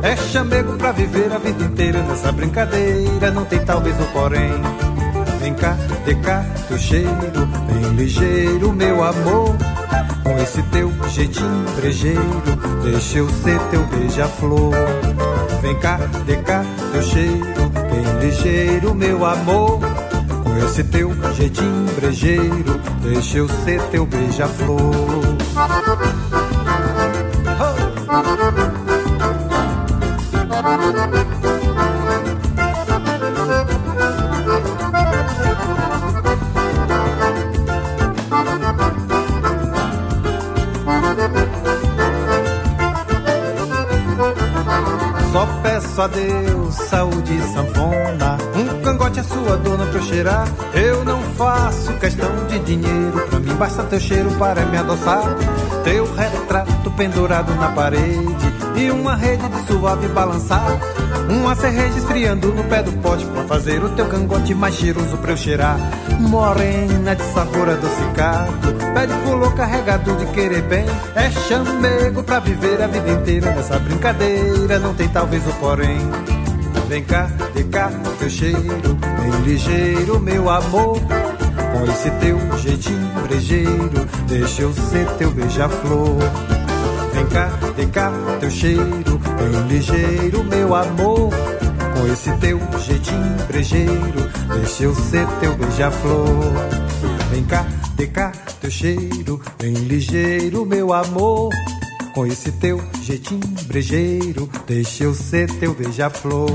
É 0.03 0.17
chamego 0.17 0.73
pra 0.75 0.93
viver 0.93 1.33
a 1.33 1.39
vida 1.39 1.65
inteira 1.65 2.03
nessa 2.03 2.33
brincadeira, 2.33 3.31
não 3.31 3.45
tem 3.45 3.59
talvez 3.61 3.99
o 4.01 4.05
porém. 4.13 4.53
Vem 5.41 5.55
cá, 5.55 5.77
de 6.05 6.15
cá, 6.17 6.45
teu 6.69 6.79
cheiro, 6.79 7.47
bem 7.67 7.93
ligeiro, 7.95 8.73
meu 8.73 9.03
amor. 9.03 9.57
Esse 10.43 10.61
teu 10.65 10.91
jeitinho 11.09 11.65
brejeiro, 11.77 12.43
deixa 12.83 13.19
eu 13.19 13.29
ser 13.29 13.61
teu 13.71 13.87
beija-flor. 13.87 14.75
Vem 15.63 15.79
cá, 15.79 15.99
de 16.27 16.37
cá, 16.39 16.65
teu 16.91 17.03
cheiro, 17.03 17.71
bem 17.91 18.21
ligeiro, 18.21 18.93
meu 18.93 19.25
amor. 19.25 19.79
Com 20.43 20.59
esse 20.67 20.83
teu 20.83 21.13
jeitinho 21.35 21.87
brejeiro, 21.95 22.81
deixa 23.03 23.39
eu 23.39 23.49
ser 23.49 23.81
teu 23.93 24.05
beija-flor. 24.05 24.83
Peço 46.03 46.05
a 46.05 46.07
Deus 46.07 46.75
saúde 46.75 47.41
sanfona. 47.53 48.39
Um 48.57 48.83
cangote 48.83 49.21
é 49.21 49.23
sua 49.23 49.57
dona 49.57 49.87
pra 49.87 49.99
eu 49.99 50.03
cheirar. 50.03 50.49
Eu 50.75 51.05
não 51.05 51.23
faço 51.35 51.93
questão 51.95 52.31
de 52.49 52.59
dinheiro. 52.61 53.27
Pra 53.29 53.39
mim 53.39 53.55
basta 53.55 53.83
teu 53.85 54.01
cheiro 54.01 54.31
para 54.39 54.65
me 54.67 54.77
adoçar. 54.77 55.23
Teu 55.85 56.13
retrato 56.15 56.91
pendurado 56.93 57.55
na 57.55 57.69
parede. 57.71 58.53
E 58.77 58.91
uma 58.91 59.15
rede 59.15 59.49
de 59.49 59.67
suave 59.67 60.09
balançar. 60.09 60.79
Uma 61.29 61.55
cerveja 61.55 61.99
esfriando 61.99 62.49
no 62.53 62.65
pé 62.65 62.83
do 62.83 62.93
pote 63.01 63.25
pra 63.27 63.45
fazer 63.45 63.83
o 63.83 63.89
teu 63.91 64.07
cangote 64.07 64.55
mais 64.55 64.75
cheiroso 64.75 65.17
pra 65.19 65.33
eu 65.33 65.37
cheirar. 65.37 65.77
Morena 66.23 67.15
de 67.15 67.23
sabor 67.35 67.69
adocicado, 67.69 68.73
pé 68.95 69.07
de 69.07 69.13
fulô 69.25 69.51
carregado 69.53 70.17
de 70.17 70.27
querer 70.27 70.63
bem. 70.63 70.87
É 71.15 71.31
chamego 71.31 72.23
pra 72.23 72.41
viver 72.41 72.81
a 72.83 72.87
vida 72.87 73.11
inteira 73.11 73.51
nessa 73.53 73.79
brincadeira, 73.79 74.79
não 74.79 74.95
tem 74.95 75.09
talvez 75.09 75.47
o 75.47 75.53
porém. 75.55 75.99
Vem 76.89 77.05
cá, 77.05 77.29
de 77.55 77.65
cá, 77.65 77.91
teu 78.19 78.31
cheiro, 78.31 78.99
bem 79.21 79.41
ligeiro, 79.45 80.21
meu 80.21 80.51
amor. 80.51 80.99
Com 81.01 81.91
esse 81.91 82.11
teu 82.13 82.39
jeitinho 82.59 83.09
brejeiro, 83.23 84.07
deixa 84.27 84.63
eu 84.63 84.73
ser 84.73 85.07
teu 85.19 85.31
beija-flor. 85.31 86.19
Vem 87.15 87.27
cá, 87.27 87.51
de 87.77 87.87
cá, 87.87 88.13
teu 88.41 88.51
cheiro, 88.51 89.21
bem 89.39 89.69
ligeiro, 89.69 90.45
meu 90.45 90.75
amor. 90.75 91.31
Com 91.95 92.07
esse 92.13 92.33
teu 92.39 92.61
jeitinho 92.81 93.47
brejeiro, 93.47 94.31
deixa 94.55 94.85
eu 94.85 94.95
ser 94.95 95.27
teu 95.41 95.55
beija-flor. 95.57 96.53
Vem 97.31 97.45
cá, 97.45 97.67
de 97.97 98.07
cá, 98.07 98.33
teu 98.61 98.71
cheiro, 98.71 99.41
bem 99.59 99.73
ligeiro, 99.73 100.67
meu 100.67 100.93
amor. 100.93 101.51
Com 102.15 102.27
esse 102.27 102.53
teu 102.53 102.79
jeitinho 103.03 103.41
brejeiro, 103.67 104.49
deixa 104.67 105.05
eu 105.05 105.15
ser 105.15 105.51
teu 105.59 105.75
beija-flor. 105.75 106.51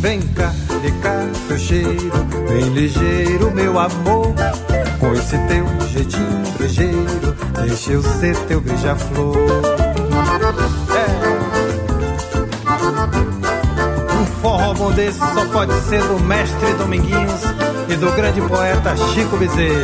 Vem 0.00 0.20
cá, 0.20 0.52
de 0.82 0.92
cá, 1.00 1.26
teu 1.48 1.58
cheiro, 1.58 2.24
bem 2.48 2.68
ligeiro, 2.74 3.50
meu 3.52 3.78
amor. 3.78 4.34
Com 5.00 5.12
esse 5.14 5.38
teu 5.48 5.66
jeitinho 5.92 6.52
brejeiro, 6.58 7.36
deixa 7.64 7.92
eu 7.92 8.02
ser 8.02 8.36
teu 8.46 8.60
beija-flor. 8.60 9.85
Um 14.76 14.78
bom 14.78 14.92
desse 14.92 15.18
só 15.18 15.48
pode 15.50 15.72
ser 15.88 16.02
do 16.02 16.20
mestre 16.20 16.74
Dominguinhos 16.74 17.40
e 17.88 17.96
do 17.96 18.12
grande 18.12 18.42
poeta 18.42 18.94
Chico 18.94 19.38
Bezerra. 19.38 19.80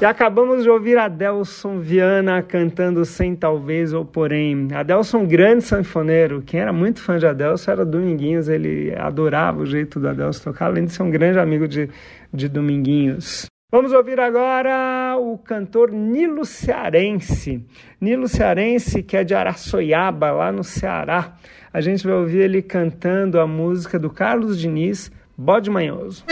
E 0.00 0.04
acabamos 0.04 0.64
de 0.64 0.70
ouvir 0.70 0.98
Adelson 0.98 1.78
Viana 1.78 2.42
cantando 2.42 3.04
Sem 3.04 3.36
Talvez 3.36 3.92
ou 3.92 4.04
Porém. 4.04 4.70
Adelson, 4.74 5.24
grande 5.24 5.62
sanfoneiro. 5.62 6.42
Quem 6.42 6.58
era 6.58 6.72
muito 6.72 7.00
fã 7.00 7.16
de 7.16 7.28
Adelson 7.28 7.70
era 7.70 7.86
Dominguinhos. 7.86 8.48
Ele 8.48 8.92
adorava 8.96 9.60
o 9.60 9.66
jeito 9.66 10.00
do 10.00 10.08
Adelson 10.08 10.50
tocar, 10.50 10.66
além 10.66 10.86
de 10.86 10.92
ser 10.94 11.04
um 11.04 11.10
grande 11.12 11.38
amigo 11.38 11.68
de, 11.68 11.88
de 12.34 12.48
Dominguinhos. 12.48 13.48
Vamos 13.72 13.92
ouvir 13.92 14.18
agora 14.18 15.16
o 15.16 15.38
cantor 15.38 15.92
Nilo 15.92 16.44
Cearense. 16.44 17.64
Nilo 18.00 18.26
Cearense, 18.26 19.00
que 19.00 19.16
é 19.16 19.22
de 19.22 19.32
Araçoiaba, 19.32 20.32
lá 20.32 20.50
no 20.50 20.64
Ceará. 20.64 21.34
A 21.72 21.80
gente 21.80 22.04
vai 22.04 22.16
ouvir 22.16 22.40
ele 22.40 22.62
cantando 22.62 23.38
a 23.38 23.46
música 23.46 23.96
do 23.96 24.10
Carlos 24.10 24.58
Diniz, 24.58 25.12
Bode 25.38 25.70
Manhoso. 25.70 26.24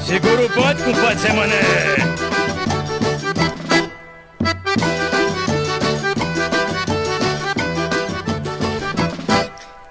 Segura 0.00 0.46
o 0.46 0.48
bode, 0.48 0.82
compadre 0.82 1.18
Zé 1.18 1.32
Mané. 1.34 2.24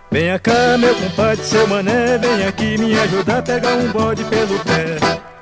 Venha 0.09 0.39
cá, 0.39 0.77
meu 0.79 0.95
compadre, 0.95 1.43
seu 1.43 1.67
mané, 1.67 2.19
vem 2.19 2.45
aqui 2.45 2.77
me 2.77 2.93
ajudar 2.99 3.39
a 3.39 3.41
pegar 3.41 3.73
um 3.73 3.91
bode 3.91 4.23
pelo 4.25 4.59
pé. 4.59 5.32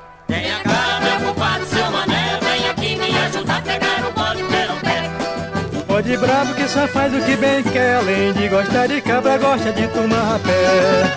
Bode 6.01 6.17
bravo 6.17 6.55
que 6.55 6.67
só 6.67 6.87
faz 6.87 7.13
o 7.13 7.21
que 7.23 7.35
bem 7.35 7.61
quer, 7.61 7.97
além 7.97 8.33
de 8.33 8.47
gostar 8.47 8.87
de 8.87 8.99
cabra, 9.01 9.37
gosta 9.37 9.71
de 9.71 9.87
tomar 9.89 10.31
rapé. 10.31 11.13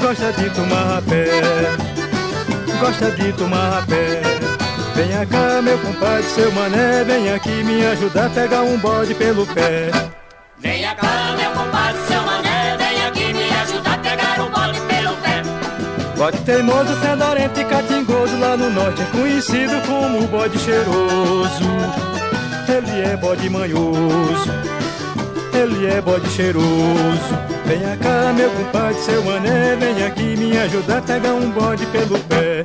Gosta 0.00 0.32
de 0.34 0.50
tomar 0.50 0.84
rapé. 0.84 1.26
Gosta 2.78 3.10
de 3.10 3.32
tomar 3.32 3.70
rapé. 3.70 4.22
Venha 4.94 5.26
cá, 5.26 5.60
meu 5.60 5.76
compadre, 5.78 6.22
seu 6.22 6.52
mané, 6.52 7.02
vem 7.02 7.32
aqui 7.32 7.64
me 7.64 7.84
ajudar 7.86 8.26
a 8.26 8.30
pegar 8.30 8.62
um 8.62 8.78
bode 8.78 9.14
pelo 9.16 9.44
pé. 9.48 9.90
Venha 10.60 10.94
cá, 10.94 11.34
meu 11.36 11.50
compadre, 11.50 12.00
seu 12.06 12.22
mané, 12.22 12.76
vem 12.76 13.04
aqui 13.04 13.34
me 13.34 13.50
ajudar 13.62 13.94
a 13.94 13.98
pegar 13.98 14.40
um 14.42 14.48
bode 14.48 14.80
pelo 14.82 15.16
pé. 15.16 15.42
Bode 16.16 16.38
teimoso, 16.42 16.96
fedorento 17.00 17.60
e 17.60 17.64
catingoso 17.64 18.38
lá 18.38 18.56
no 18.56 18.70
norte 18.70 19.02
é 19.02 19.06
conhecido 19.06 19.74
como 19.88 20.28
bode 20.28 20.56
cheiroso. 20.60 22.22
Ele 22.68 23.00
é 23.02 23.16
bode 23.16 23.50
manhoso, 23.50 24.50
ele 25.52 25.86
é 25.86 26.00
bode 26.00 26.28
cheiroso. 26.30 26.62
Venha 27.66 27.96
cá, 27.96 28.32
meu 28.32 28.50
compadre, 28.50 29.00
seu 29.00 29.22
mané, 29.24 29.76
vem 29.76 30.04
aqui 30.04 30.36
me 30.36 30.56
ajudar 30.58 30.98
a 30.98 31.02
pegar 31.02 31.34
um 31.34 31.50
bode 31.50 31.84
pelo 31.86 32.18
pé. 32.20 32.64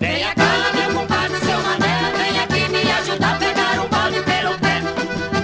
Venha 0.00 0.34
cá, 0.34 0.72
meu 0.74 1.00
compadre, 1.00 1.38
seu 1.38 1.58
mané, 1.58 2.12
vem 2.16 2.40
aqui 2.40 2.72
me 2.72 2.92
ajudar 2.92 3.34
a 3.34 3.38
pegar 3.38 3.84
um 3.84 3.88
bode 3.88 4.22
pelo 4.22 4.58
pé. 4.58 4.82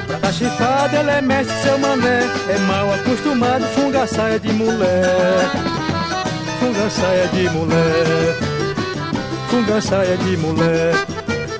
Pra 0.06 0.18
tá 0.18 0.32
chifrado, 0.32 0.96
ele 0.96 1.10
é 1.10 1.20
mestre, 1.20 1.56
seu 1.62 1.78
mané, 1.78 2.20
é 2.48 2.58
mal 2.60 2.94
acostumado, 2.94 3.64
funga 3.74 4.06
saia 4.06 4.38
de 4.38 4.52
mulher. 4.52 5.50
Funga 6.60 6.90
saia 6.90 7.26
de 7.28 7.50
mulher, 7.50 8.36
funga 9.50 9.80
saia 9.80 10.16
de 10.16 10.36
mulher. 10.36 11.11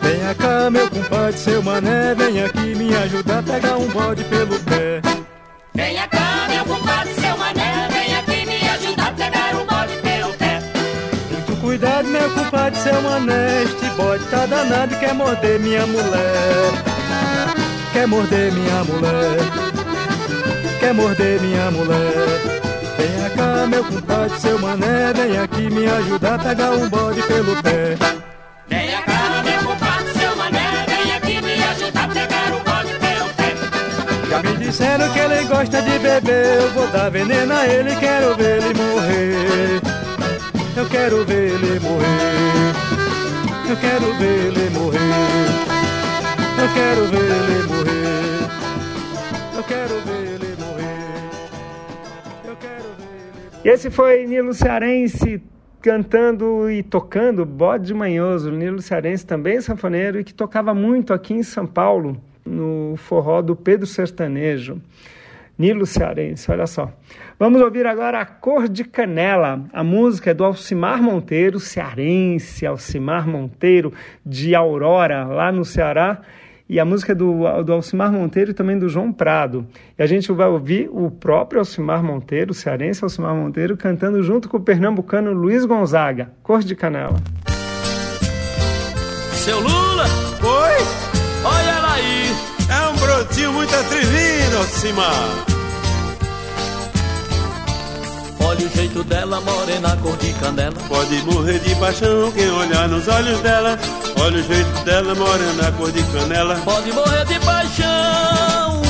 Venha 0.03 0.35
cá, 0.35 0.71
meu 0.71 0.91
compadre, 0.91 1.39
seu 1.39 1.63
mané, 1.63 2.15
vem 2.15 2.43
aqui 2.43 2.75
me 2.75 2.95
ajudar 2.95 3.39
a 3.39 3.43
pegar 3.43 3.77
um 3.77 3.89
bode 3.89 4.25
pelo 4.25 4.59
pé. 4.61 5.01
Venha 5.75 6.09
cá, 6.09 6.49
meu 6.49 6.65
compadre, 6.65 7.15
seu 7.15 7.37
mané, 7.39 7.89
vem 7.91 8.17
aqui 8.17 8.47
me 8.47 8.69
ajudar 8.69 9.09
a 9.09 9.13
pegar 9.13 9.55
um 9.55 9.67
bode 9.67 9.97
pelo 10.03 10.33
pé. 10.35 10.61
Muito 11.31 11.61
cuidado, 11.61 12.09
meu 12.09 12.31
compadre, 12.31 12.79
seu 12.81 13.01
mané, 13.03 13.63
este 13.63 13.87
bode 13.97 14.25
tá 14.25 14.47
danado, 14.47 14.97
quer 14.97 15.15
morder 15.15 15.61
minha 15.61 15.87
mulher. 15.87 16.93
Quer 17.93 18.07
morder 18.07 18.51
minha 18.53 18.85
mulher, 18.85 19.37
quer 20.81 20.95
morder 20.95 21.41
minha 21.41 21.71
mulher. 21.71 22.63
Venha 22.97 23.31
cá, 23.31 23.67
meu 23.67 23.85
compadre, 23.85 24.41
seu 24.41 24.59
mané, 24.59 25.13
vem 25.13 25.39
aqui 25.39 25.71
me 25.71 25.87
ajudar 25.87 26.35
a 26.35 26.39
pegar 26.39 26.71
um 26.71 26.89
bode 26.89 27.23
pelo 27.23 27.63
pé. 27.63 27.97
Dar 36.93 37.11
veneno 37.11 37.53
a 37.53 37.67
ele, 37.67 37.97
quero 37.97 38.37
ver 38.37 38.63
ele 38.63 38.75
morrer. 38.75 39.81
Eu 40.77 40.89
quero 40.89 41.25
ver 41.25 41.53
ele 41.55 41.81
morrer. 41.81 42.73
Eu 43.69 43.77
quero 43.77 44.15
ver 44.15 44.47
ele 44.47 44.71
morrer. 44.71 44.99
Eu 46.61 46.69
quero 46.75 47.07
ver 47.07 47.31
ele 47.31 47.67
morrer. 47.67 48.03
Eu 49.57 49.65
quero 49.65 49.97
ver 49.97 50.11
ele 50.11 50.57
morrer. 50.57 51.17
Eu 52.45 52.57
quero 52.57 52.81
ver 52.81 53.25
ele 53.25 53.37
morrer. 53.43 53.65
Esse 53.65 53.91
foi 53.91 54.27
Nilo 54.27 54.55
Cearense 54.55 55.43
cantando 55.81 56.71
e 56.71 56.83
tocando 56.83 57.45
Bode 57.45 57.93
Manhoso. 57.93 58.51
Nilo 58.53 58.81
Cearense 58.81 59.27
também 59.27 59.61
sanfoneiro 59.61 60.21
e 60.21 60.25
que 60.25 60.35
tocava 60.35 60.73
muito 60.73 61.13
aqui 61.13 61.35
em 61.35 61.43
São 61.43 61.67
Paulo, 61.67 62.23
no 62.45 62.95
forró 62.97 63.43
do 63.43 63.55
Pedro 63.55 63.87
Sertanejo. 63.87 64.81
Nilo 65.59 65.87
Cearense, 65.87 66.51
olha 66.51 66.67
só. 66.67 66.93
Vamos 67.39 67.61
ouvir 67.61 67.87
agora 67.87 68.21
a 68.21 68.27
Cor 68.27 68.69
de 68.69 68.85
Canela. 68.85 69.65
A 69.73 69.85
música 69.85 70.31
é 70.31 70.35
do 70.35 70.45
Alcimar 70.45 71.03
Monteiro, 71.03 71.61
cearense, 71.61 72.67
Alcimar 72.67 73.29
Monteiro, 73.29 73.93
de 74.25 74.55
Aurora, 74.55 75.25
lá 75.25 75.53
no 75.53 75.65
Ceará. 75.65 76.21
E 76.69 76.81
a 76.81 76.85
música 76.85 77.13
é 77.13 77.15
do, 77.15 77.63
do 77.63 77.73
Alcimar 77.73 78.11
Monteiro 78.11 78.53
e 78.53 78.55
também 78.55 78.79
do 78.79 78.89
João 78.89 79.13
Prado. 79.13 79.67
E 79.99 80.03
a 80.03 80.07
gente 80.07 80.33
vai 80.33 80.49
ouvir 80.49 80.89
o 80.91 81.11
próprio 81.11 81.59
Alcimar 81.59 82.03
Monteiro, 82.03 82.55
cearense 82.55 83.05
Alcimar 83.05 83.35
Monteiro, 83.35 83.77
cantando 83.77 84.23
junto 84.23 84.49
com 84.49 84.57
o 84.57 84.61
pernambucano 84.61 85.33
Luiz 85.33 85.65
Gonzaga, 85.65 86.33
Cor 86.43 86.61
de 86.61 86.75
Canela. 86.75 87.19
Seu 89.33 89.61
Lula! 89.61 89.82
Atrevido, 93.75 94.59
Alcimar. 94.59 95.53
Olha 98.41 98.67
o 98.67 98.71
jeito 98.71 99.05
dela, 99.05 99.41
morena, 99.41 99.97
cor 100.03 100.17
de 100.17 100.33
canela. 100.35 100.77
Pode 100.89 101.23
morrer 101.23 101.59
de 101.61 101.75
paixão 101.77 102.33
quem 102.33 102.51
olhar 102.51 102.89
nos 102.89 103.09
olhos 103.09 103.41
dela. 103.41 103.79
Olha 104.21 104.39
o 104.39 104.43
jeito 104.43 104.85
dela, 104.85 105.15
morena, 105.15 105.73
cor 105.79 105.91
de 105.91 106.03
canela. 106.03 106.57
Pode 106.65 106.93
morrer 106.93 107.25
de 107.25 107.39
paixão 107.41 108.83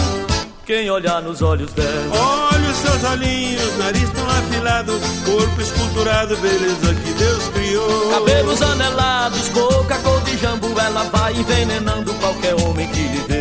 quem 0.65 0.91
olhar 0.91 1.21
nos 1.23 1.43
olhos 1.43 1.73
dela. 1.73 2.17
Olha 2.17 2.71
os 2.71 2.77
seus 2.77 3.05
olhinhos, 3.05 3.79
nariz 3.79 4.11
tão 4.11 4.29
afilado, 4.31 5.01
corpo 5.25 5.61
esculturado, 5.61 6.37
beleza 6.39 6.95
que 6.95 7.13
Deus 7.13 7.49
criou. 7.49 8.11
Cabelos 8.11 8.63
anelados, 8.63 9.49
boca 9.49 9.99
cor 9.99 10.21
de 10.23 10.37
jambu, 10.39 10.69
ela 10.81 11.05
vai 11.05 11.35
envenenando 11.35 12.15
qualquer 12.15 12.55
homem 12.55 12.89
que 12.89 13.01
lhe. 13.01 13.32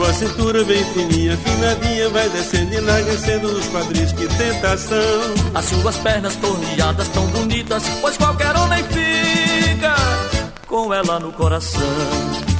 Sua 0.00 0.14
cintura 0.14 0.64
bem 0.64 0.82
fininha, 0.94 1.36
finadinha, 1.36 2.08
vai 2.08 2.26
descendo 2.30 2.72
e 2.72 2.78
enlarguecendo 2.78 3.52
nos 3.52 3.66
quadris, 3.66 4.10
que 4.12 4.26
tentação. 4.28 4.96
As 5.54 5.66
suas 5.66 5.98
pernas 5.98 6.34
torneadas 6.36 7.06
tão 7.08 7.26
bonitas, 7.26 7.82
pois 8.00 8.16
qualquer 8.16 8.56
homem 8.56 8.82
fica 8.84 9.94
com 10.66 10.94
ela 10.94 11.20
no 11.20 11.30
coração. 11.32 11.82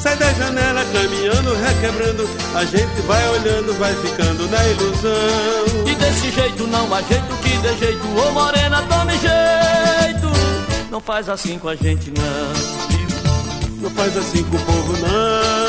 Sai 0.01 0.17
da 0.17 0.31
janela 0.35 0.85
caminhando, 0.93 1.55
requebrando, 1.65 2.29
a 2.55 2.65
gente 2.67 3.01
vai 3.07 3.29
olhando, 3.31 3.79
vai 3.79 3.95
ficando 3.95 4.47
na 4.51 4.67
ilusão. 4.67 5.89
E 5.91 5.95
desse 5.95 6.31
jeito 6.33 6.67
não 6.67 6.93
há 6.93 7.01
jeito 7.01 7.37
que 7.43 7.57
dê 7.57 7.75
jeito, 7.79 8.07
ô 8.19 8.33
morena, 8.33 8.83
tome 8.83 9.13
jeito. 9.13 10.29
Não 10.91 11.01
faz 11.01 11.27
assim 11.27 11.59
com 11.59 11.71
a 11.71 11.75
gente 11.75 12.11
não, 12.11 13.81
Não 13.81 13.91
faz 13.93 14.15
assim 14.15 14.45
com 14.45 14.57
o 14.57 14.61
povo 14.61 14.93
não. 14.99 15.60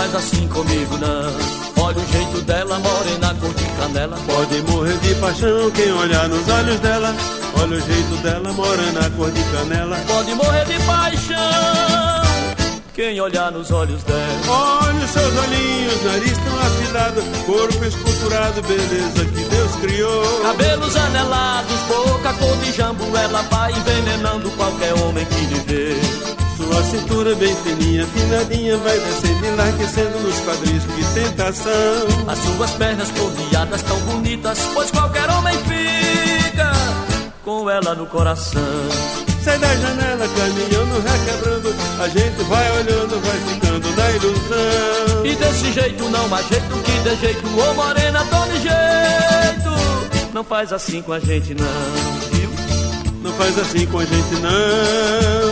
Faz 0.00 0.14
assim 0.14 0.48
comigo 0.48 0.96
não. 0.96 1.84
Olha 1.84 1.98
o 1.98 2.06
jeito 2.10 2.40
dela, 2.40 2.78
morena, 2.78 3.36
cor 3.38 3.52
de 3.52 3.64
canela. 3.66 4.16
Pode 4.26 4.62
morrer 4.62 4.96
de 4.96 5.14
paixão 5.16 5.70
quem 5.72 5.92
olhar 5.92 6.26
nos 6.26 6.48
olhos 6.48 6.80
dela. 6.80 7.14
Olha 7.60 7.76
o 7.76 7.80
jeito 7.80 8.16
dela, 8.22 8.50
morena, 8.50 9.10
cor 9.14 9.30
de 9.30 9.42
canela. 9.52 9.98
Pode 10.06 10.34
morrer 10.36 10.64
de 10.64 10.82
paixão 10.86 11.36
quem 12.94 13.20
olhar 13.20 13.52
nos 13.52 13.70
olhos 13.70 14.02
dela. 14.04 14.40
Olha 14.48 15.04
os 15.04 15.10
seus 15.10 15.36
olhinhos, 15.36 16.02
nariz 16.02 16.38
tão 16.38 16.58
afilado, 16.58 17.22
corpo 17.44 17.84
esculturado, 17.84 18.62
beleza 18.62 19.24
que 19.26 19.44
Deus 19.50 19.72
criou. 19.82 20.40
Cabelos 20.40 20.96
anelados, 20.96 21.78
boca 21.88 22.32
cor 22.32 22.56
de 22.56 22.72
jambu, 22.72 23.04
ela 23.18 23.42
vai 23.42 23.70
envenenando 23.72 24.50
qualquer 24.52 24.94
homem 24.94 25.26
que 25.26 25.44
lhe 25.44 25.60
vê. 25.66 26.49
Sua 26.60 26.82
cintura 26.84 27.34
bem 27.36 27.56
fininha, 27.56 28.06
finadinha, 28.06 28.76
vai 28.76 28.98
descendo 28.98 29.46
e 29.46 29.48
enlarguecendo 29.48 30.20
nos 30.20 30.40
quadris, 30.40 30.82
que 30.84 31.14
tentação. 31.14 31.72
As 32.28 32.38
suas 32.38 32.70
pernas 32.72 33.08
torneadas 33.08 33.82
tão 33.82 33.98
bonitas, 34.00 34.58
pois 34.74 34.90
qualquer 34.90 35.30
homem 35.30 35.56
fica 35.64 36.70
com 37.42 37.70
ela 37.70 37.94
no 37.94 38.06
coração. 38.06 38.60
Sai 39.42 39.58
da 39.58 39.74
janela, 39.74 40.28
caminhando, 40.28 41.02
requebrando, 41.02 41.74
a 41.98 42.08
gente 42.08 42.42
vai 42.42 42.70
olhando, 42.72 43.20
vai 43.22 43.38
ficando 43.54 43.96
na 43.96 44.10
ilusão. 44.10 45.24
E 45.24 45.34
desse 45.34 45.72
jeito 45.72 46.08
não 46.10 46.34
há 46.34 46.42
jeito 46.42 46.82
que 46.84 46.92
dê 47.00 47.16
jeito, 47.16 47.46
ô 47.58 47.74
morena, 47.74 48.22
tome 48.26 48.52
jeito. 48.60 50.30
Não 50.34 50.44
faz 50.44 50.74
assim 50.74 51.00
com 51.00 51.14
a 51.14 51.20
gente 51.20 51.54
não, 51.54 51.66
viu? 52.32 52.50
Não 53.22 53.32
faz 53.32 53.58
assim 53.58 53.86
com 53.86 53.98
a 53.98 54.04
gente 54.04 54.34
não. 54.42 55.49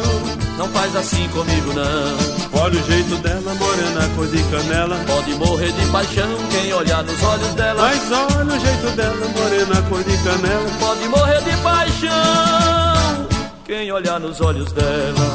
Não 0.58 0.68
faz 0.70 0.94
assim 0.96 1.28
comigo 1.28 1.72
não. 1.72 2.60
Olha 2.60 2.80
o 2.80 2.84
jeito 2.84 3.14
dela, 3.18 3.54
morena, 3.54 4.08
cor 4.16 4.26
de 4.26 4.42
canela. 4.50 4.96
Pode 5.06 5.32
morrer 5.34 5.70
de 5.70 5.86
paixão 5.86 6.28
quem 6.50 6.72
olhar 6.72 7.04
nos 7.04 7.22
olhos 7.22 7.54
dela. 7.54 7.80
Mas 7.80 8.10
olha 8.10 8.56
o 8.56 8.58
jeito 8.58 8.96
dela, 8.96 9.28
morena, 9.28 9.82
cor 9.88 10.02
de 10.02 10.18
canela. 10.18 10.70
Pode 10.80 11.08
morrer 11.08 11.42
de 11.42 11.56
paixão 11.62 13.28
quem 13.64 13.92
olhar 13.92 14.18
nos 14.18 14.40
olhos 14.40 14.72
dela. 14.72 15.34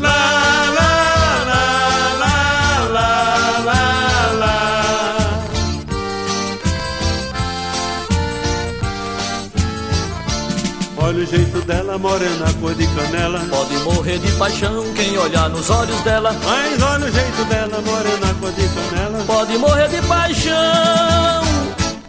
Lá, 0.00 0.72
lá, 0.74 0.99
Olha 11.20 11.28
o 11.28 11.36
jeito 11.36 11.60
dela, 11.66 11.98
morena, 11.98 12.46
cor 12.62 12.74
de 12.74 12.86
canela. 12.86 13.40
Pode 13.50 13.74
morrer 13.80 14.18
de 14.18 14.32
paixão 14.38 14.94
quem 14.94 15.18
olhar 15.18 15.50
nos 15.50 15.68
olhos 15.68 16.00
dela. 16.00 16.32
Mas 16.32 16.82
olha 16.82 17.06
o 17.06 17.12
jeito 17.12 17.44
dela, 17.44 17.82
morena, 17.82 18.34
cor 18.40 18.50
de 18.52 18.66
canela. 18.68 19.24
Pode 19.26 19.58
morrer 19.58 19.88
de 19.88 20.00
paixão 20.08 21.42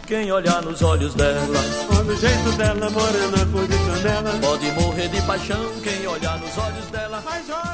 quem 0.06 0.32
olhar 0.32 0.62
nos 0.62 0.80
olhos 0.80 1.14
dela. 1.14 1.58
Olha 1.94 2.10
o 2.10 2.16
jeito 2.16 2.52
dela, 2.52 2.88
morena, 2.88 3.46
cor 3.52 3.68
de 3.68 3.76
canela. 3.76 4.38
Pode 4.40 4.72
morrer 4.72 5.08
de 5.08 5.20
paixão 5.20 5.70
quem 5.82 6.06
olhar 6.06 6.38
nos 6.38 6.56
olhos 6.56 6.86
dela. 6.90 7.22
Mas 7.22 7.50
olha 7.50 7.71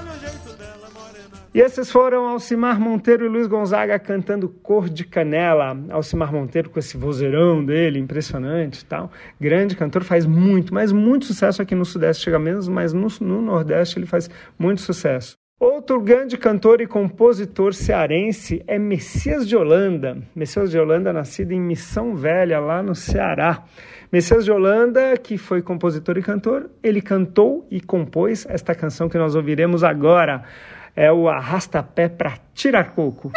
E 1.55 1.61
esses 1.61 1.91
foram 1.91 2.27
Alcimar 2.27 2.79
Monteiro 2.79 3.25
e 3.25 3.29
Luiz 3.29 3.47
Gonzaga 3.47 3.99
cantando 3.99 4.49
Cor 4.49 4.89
de 4.89 5.05
Canela. 5.05 5.77
Alcimar 5.89 6.31
Monteiro 6.31 6.69
com 6.69 6.79
esse 6.79 6.97
vozeirão 6.97 7.65
dele, 7.65 7.99
impressionante 7.99 8.85
tal. 8.85 9.11
Grande 9.41 9.75
cantor, 9.75 10.05
faz 10.05 10.27
muito, 10.27 10.75
mas 10.75 10.93
muito 10.93 11.25
sucesso 11.25 11.63
aqui 11.63 11.75
no 11.75 11.87
Sudeste, 11.87 12.25
chega 12.25 12.39
menos, 12.39 12.69
mas 12.69 12.93
no, 12.93 13.09
no 13.23 13.41
Nordeste 13.41 13.99
ele 13.99 14.07
faz 14.07 14.29
muito 14.59 14.83
sucesso. 14.83 15.37
Outro 15.59 16.01
grande 16.01 16.37
cantor 16.37 16.81
e 16.81 16.87
compositor 16.87 17.75
cearense 17.75 18.63
é 18.67 18.79
Messias 18.79 19.49
de 19.49 19.57
Holanda. 19.57 20.19
Messias 20.37 20.71
de 20.71 20.79
Holanda, 20.79 21.13
nascido 21.13 21.51
em 21.51 21.61
Missão 21.61 22.15
Velha, 22.15 22.61
lá 22.61 22.81
no 22.81 22.95
Ceará. 22.95 23.65
Messias 24.13 24.45
de 24.45 24.53
Holanda, 24.53 25.17
que 25.17 25.37
foi 25.37 25.61
compositor 25.61 26.17
e 26.17 26.23
cantor, 26.23 26.71
ele 26.81 27.01
cantou 27.03 27.67
e 27.71 27.81
compôs 27.81 28.47
esta 28.49 28.73
canção 28.73 29.09
que 29.09 29.19
nós 29.19 29.35
ouviremos 29.35 29.83
agora. 29.83 30.45
É 31.01 31.13
o 31.13 31.29
Arrasta-Pé 31.29 32.09
para 32.09 32.35
Tirar 32.53 32.93
Coco. 32.93 33.31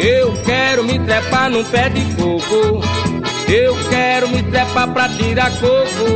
Eu 0.00 0.32
quero 0.46 0.84
me 0.84 0.98
trepar 1.00 1.50
num 1.50 1.64
pé 1.64 1.90
de 1.90 2.00
coco. 2.14 2.80
Eu 3.46 3.76
quero 3.90 4.28
me 4.28 4.42
trepar 4.44 4.90
pra 4.90 5.10
tirar 5.10 5.50
coco. 5.60 6.08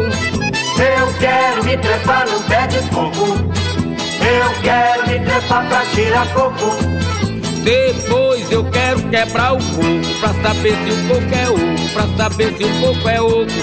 Eu 0.81 1.19
quero 1.19 1.63
me 1.63 1.77
trepar 1.77 2.27
num 2.27 2.43
pé 2.45 2.67
de 2.69 2.79
coco. 2.89 3.66
Eu 4.27 4.61
quero 4.61 5.07
me 5.07 5.21
trepar 5.21 5.69
pra 5.69 5.87
tirar 5.95 6.27
coco. 6.35 6.77
Depois 7.63 8.51
eu 8.51 8.65
quero 8.71 9.01
quebrar 9.09 9.53
o 9.53 9.59
coco 9.59 10.19
pra 10.21 10.35
saber 10.43 10.75
se 10.83 10.91
o 10.91 11.09
coco 11.09 11.35
é 11.35 11.49
oco, 11.49 11.93
pra 11.93 12.07
saber 12.17 12.57
se 12.57 12.65
o 12.65 12.81
coco 12.81 13.09
é 13.09 13.21
outro. 13.21 13.57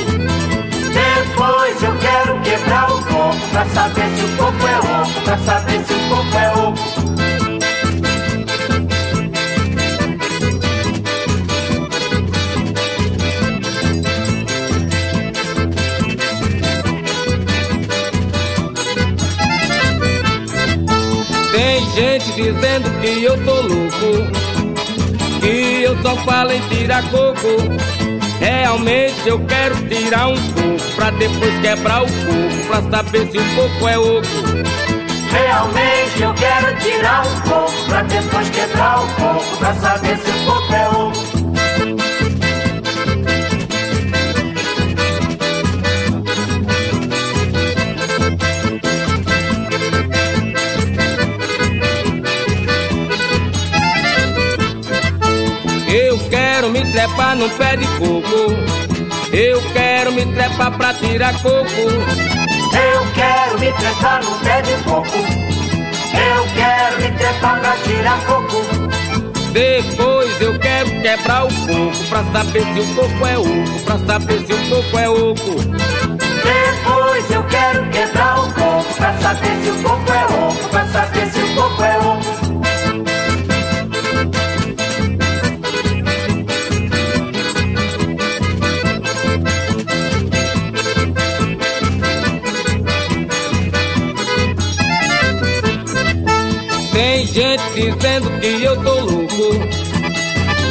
Depois 0.93 1.83
eu 1.83 1.97
quero 1.97 2.39
quebrar 2.41 2.89
o 2.89 3.03
coco 3.03 3.47
pra 3.51 3.65
saber 3.65 4.07
se 4.15 4.23
o 4.23 4.37
coco 4.37 4.67
é 4.67 4.79
oco, 4.79 5.21
pra 5.25 5.37
saber 5.37 5.83
se 5.83 5.93
o 5.93 5.99
coco 6.09 6.37
é 6.37 6.53
oco. 6.53 7.02
Dizendo 22.35 22.89
que 23.01 23.23
eu 23.23 23.37
tô 23.45 23.61
louco, 23.61 24.31
que 25.39 25.83
eu 25.83 26.01
só 26.01 26.15
falo 26.17 26.51
em 26.51 26.61
tirar 26.69 27.03
coco. 27.09 27.47
Realmente 28.39 29.27
eu 29.27 29.39
quero 29.45 29.75
tirar 29.87 30.27
um 30.27 30.35
coco 30.35 30.95
pra 30.95 31.11
depois 31.11 31.59
quebrar 31.61 32.03
o 32.03 32.07
coco, 32.07 32.67
pra 32.67 32.81
saber 32.91 33.31
se 33.31 33.37
o 33.37 33.55
coco 33.55 33.87
é 33.87 33.97
oco. 33.97 34.27
Realmente 35.31 36.21
eu 36.21 36.33
quero 36.33 36.77
tirar 36.77 37.25
um 37.25 37.41
coco 37.41 37.85
pra 37.87 38.01
depois 38.03 38.49
quebrar 38.49 39.03
o 39.03 39.07
coco, 39.07 39.57
pra 39.57 39.73
saber 39.75 40.17
se 40.17 40.29
o 40.29 40.45
coco 40.45 40.72
trepar 56.93 57.35
num 57.35 57.49
pé 57.49 57.75
de 57.75 57.87
coco. 57.97 58.53
Eu 59.33 59.59
quero 59.73 60.11
me 60.11 60.25
trepar 60.27 60.71
pra 60.77 60.93
tirar 60.93 61.33
coco. 61.41 61.65
Eu 61.65 63.11
quero 63.15 63.59
me 63.59 63.73
trepar 63.73 64.23
no 64.23 64.39
pé 64.39 64.61
de 64.61 64.83
coco. 64.83 65.17
Eu 65.17 66.47
quero 66.53 67.01
me 67.01 67.17
trepar 67.17 67.59
pra 67.61 67.75
tirar 67.77 68.19
coco. 68.25 68.61
Depois 69.51 70.41
eu 70.41 70.59
quero 70.59 71.01
quebrar 71.01 71.45
o 71.45 71.47
coco 71.47 72.07
pra 72.09 72.23
saber 72.31 72.63
se 72.63 72.79
o 72.79 72.95
coco 72.95 73.25
é 73.25 73.37
oco, 73.37 73.79
pra 73.85 73.97
saber 73.99 74.45
se 74.45 74.53
o 74.53 74.69
coco 74.69 74.97
é 74.99 75.09
oco. 75.09 75.55
Depois 76.43 77.31
eu 77.31 77.43
quero 77.45 77.89
quebrar 77.89 78.39
o 78.39 78.53
coco 78.53 78.93
pra 78.97 79.13
saber 79.17 79.63
se 79.63 79.69
o 79.69 79.83
coco 79.83 80.11
é 80.11 80.25
oco, 80.25 80.69
pra 80.69 80.87
saber 80.87 81.31
se 81.31 81.39
o 81.39 81.55
coco 81.55 81.83
é 81.83 81.97
oco. 81.97 82.32
Dizendo 97.73 98.29
que 98.39 98.63
eu 98.63 98.75
tô 98.83 98.99
louco, 98.99 99.59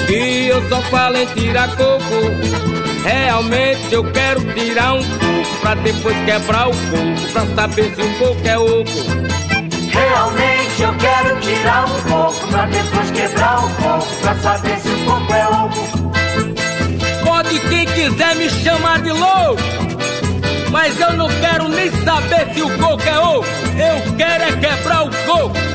que 0.07 0.47
eu 0.47 0.69
só 0.69 0.81
falo 0.83 1.17
em 1.17 1.27
tirar 1.27 1.69
coco. 1.77 2.63
Realmente 3.05 3.93
eu 3.93 4.05
quero 4.13 4.41
tirar 4.55 4.95
um 4.95 5.03
coco 5.03 5.61
pra 5.61 5.75
depois 5.75 6.17
quebrar 6.25 6.69
o 6.69 6.73
coco, 6.73 7.33
pra 7.33 7.47
saber 7.55 7.95
se 7.95 8.01
o 8.01 8.19
coco 8.19 8.41
é 8.45 8.59
oco. 8.59 9.33
Realmente 9.91 10.83
eu 10.83 10.95
quero 10.95 11.41
tirar 11.41 11.85
um 11.85 12.03
coco 12.03 12.47
pra 12.49 12.67
depois 12.67 13.11
quebrar 13.11 13.65
o 13.65 13.69
coco, 13.75 14.17
pra 14.21 14.35
saber 14.37 14.79
se 14.79 14.89
o 14.89 15.05
coco 15.05 15.33
é 15.33 15.49
oco. 15.49 16.13
Pode 17.25 17.59
quem 17.69 17.87
quiser 17.87 18.37
me 18.37 18.49
chamar 18.49 19.01
de 19.03 19.11
louco, 19.11 19.63
mas 20.71 20.99
eu 21.01 21.13
não 21.15 21.29
quero 21.41 21.69
nem 21.69 21.91
saber 22.05 22.55
se 22.55 22.63
o 22.63 22.79
coco 22.79 23.03
é 23.03 23.19
oco. 23.19 23.47
Eu 23.77 24.17
quero 24.17 24.45
é 24.45 24.53
quebrar 24.53 25.05
o 25.05 25.11
coco. 25.27 25.72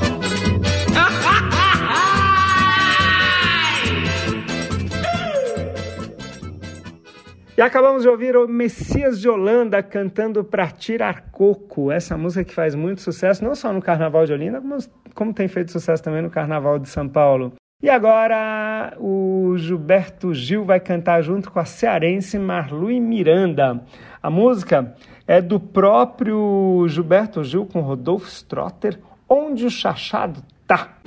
E 7.57 7.61
acabamos 7.61 8.03
de 8.03 8.07
ouvir 8.07 8.37
o 8.37 8.47
Messias 8.47 9.19
de 9.19 9.27
Holanda 9.27 9.81
cantando 9.81 10.43
Pra 10.43 10.67
Tirar 10.67 11.31
Coco, 11.31 11.91
essa 11.91 12.15
música 12.15 12.43
que 12.43 12.53
faz 12.53 12.75
muito 12.75 13.01
sucesso, 13.01 13.43
não 13.43 13.55
só 13.55 13.73
no 13.73 13.81
Carnaval 13.81 14.27
de 14.27 14.33
Olinda, 14.33 14.61
como, 14.61 14.77
como 15.15 15.33
tem 15.33 15.47
feito 15.47 15.71
sucesso 15.71 16.03
também 16.03 16.21
no 16.21 16.29
Carnaval 16.29 16.77
de 16.77 16.87
São 16.87 17.09
Paulo. 17.09 17.53
E 17.81 17.89
agora 17.89 18.93
o 18.99 19.55
Gilberto 19.57 20.35
Gil 20.35 20.65
vai 20.65 20.79
cantar 20.79 21.23
junto 21.23 21.49
com 21.49 21.59
a 21.59 21.65
cearense 21.65 22.37
Marlui 22.37 22.99
Miranda. 22.99 23.83
A 24.21 24.29
música 24.29 24.93
é 25.27 25.41
do 25.41 25.59
próprio 25.59 26.85
Gilberto 26.87 27.43
Gil 27.43 27.65
com 27.65 27.81
Rodolfo 27.81 28.27
Strotter, 28.27 28.99
Onde 29.27 29.65
o 29.65 29.71
Chachado 29.71 30.43
Tá. 30.67 30.97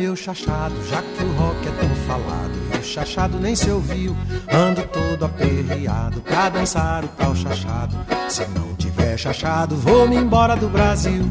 Meu 0.00 0.16
chachado, 0.16 0.74
já 0.88 1.02
que 1.02 1.22
o 1.22 1.32
rock 1.34 1.68
é 1.68 1.72
tão 1.72 1.94
falado 2.06 2.52
e 2.74 2.78
o 2.78 2.82
chachado 2.82 3.38
nem 3.38 3.54
se 3.54 3.70
ouviu, 3.70 4.16
ando 4.50 4.82
todo 4.84 5.26
aperreado 5.26 6.22
pra 6.22 6.48
dançar 6.48 7.04
o 7.04 7.08
tal 7.08 7.36
chachado. 7.36 7.94
Se 8.26 8.46
não 8.46 8.74
tiver 8.78 9.18
chachado, 9.18 9.76
vou-me 9.76 10.16
embora 10.16 10.56
do 10.56 10.70
Brasil. 10.70 11.22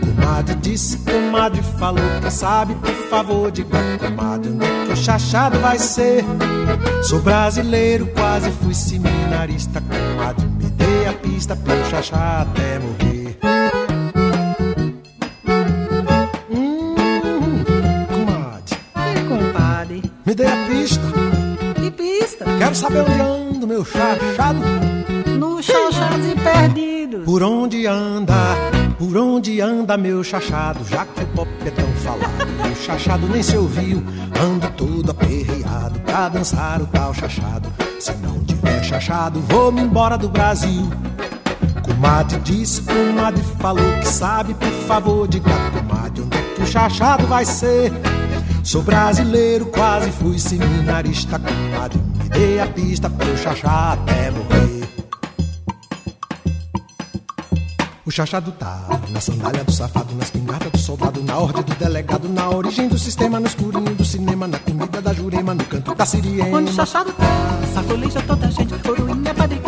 Comadre 0.00 0.56
disse, 0.56 0.98
comadre 0.98 1.62
falou, 1.78 2.02
quem 2.20 2.30
sabe, 2.30 2.74
por 2.74 3.08
favor, 3.08 3.52
diga, 3.52 3.78
comadre, 4.00 4.50
onde 4.50 4.64
é 4.64 4.86
que 4.86 4.92
o 4.92 4.96
chachado 4.96 5.60
vai 5.60 5.78
ser? 5.78 6.24
Sou 7.04 7.20
brasileiro, 7.20 8.08
quase 8.08 8.50
fui 8.50 8.74
seminarista, 8.74 9.80
comadre, 9.80 10.44
me 10.44 10.70
dê 10.70 11.06
a 11.06 11.12
pista 11.12 11.54
pra 11.54 11.72
eu 11.72 11.84
chachar 11.88 12.42
até 12.42 12.80
morrer. 12.80 13.09
Meu 23.80 23.84
chachado. 23.84 24.60
No 25.38 25.62
chachados 25.62 26.26
e 26.26 26.34
perdidos. 26.34 27.24
Por 27.24 27.42
onde 27.42 27.86
anda, 27.86 28.54
por 28.98 29.16
onde 29.16 29.60
anda 29.60 29.96
meu 29.96 30.22
chachado, 30.22 30.84
já 30.84 31.04
que 31.04 31.22
o 31.22 31.26
pop 31.28 31.48
é 31.64 31.70
tão 31.70 31.88
falado. 31.94 32.50
O 32.70 32.82
chachado 32.82 33.28
nem 33.28 33.42
se 33.42 33.56
ouviu, 33.56 34.02
ando 34.40 34.70
todo 34.70 35.10
aperreado 35.10 36.00
pra 36.00 36.28
dançar 36.28 36.80
o 36.80 36.86
tal 36.86 37.12
chachado. 37.12 37.68
Se 37.98 38.12
não 38.14 38.42
tiver 38.44 38.82
chachado, 38.82 39.40
vou-me 39.40 39.82
embora 39.82 40.16
do 40.16 40.28
Brasil. 40.28 40.88
Comadre 41.82 42.38
disse, 42.40 42.82
comadre 42.82 43.42
falou 43.58 43.98
que 43.98 44.08
sabe, 44.08 44.54
por 44.54 44.72
favor, 44.86 45.28
diga, 45.28 45.50
comadre, 45.72 46.22
onde 46.22 46.36
é 46.36 46.54
que 46.54 46.62
o 46.62 46.66
chachado 46.66 47.26
vai 47.26 47.44
ser? 47.44 47.92
Sou 48.62 48.82
brasileiro, 48.82 49.66
quase 49.66 50.10
fui 50.10 50.38
seminarista, 50.38 51.38
dê 52.30 52.60
a 52.60 52.66
pista 52.66 53.10
pra 53.10 53.26
eu 53.26 53.36
chachar 53.36 53.92
até 53.92 54.30
morrer. 54.30 54.80
O 58.06 58.10
chachado 58.10 58.50
tá 58.52 58.88
na 59.10 59.20
sandália 59.20 59.62
do 59.62 59.70
safado, 59.70 60.12
nas 60.16 60.30
pingadas 60.30 60.70
do 60.72 60.78
soldado, 60.78 61.22
na 61.22 61.38
ordem 61.38 61.62
do 61.62 61.74
delegado, 61.76 62.28
na 62.28 62.50
origem 62.50 62.88
do 62.88 62.98
sistema, 62.98 63.38
no 63.38 63.46
escurinho 63.46 63.94
do 63.94 64.04
cinema, 64.04 64.48
na 64.48 64.58
comida 64.58 65.00
da 65.00 65.12
jurema, 65.12 65.54
no 65.54 65.64
canto 65.64 65.94
da 65.94 66.04
siriema. 66.04 66.58
Onde 66.58 66.70
o 66.70 66.74
chachado 66.74 67.12
tá, 67.12 67.60
sacolija 67.72 68.20
toda 68.22 68.50
gente, 68.50 68.74
coroinha, 68.82 69.32
padre 69.32 69.59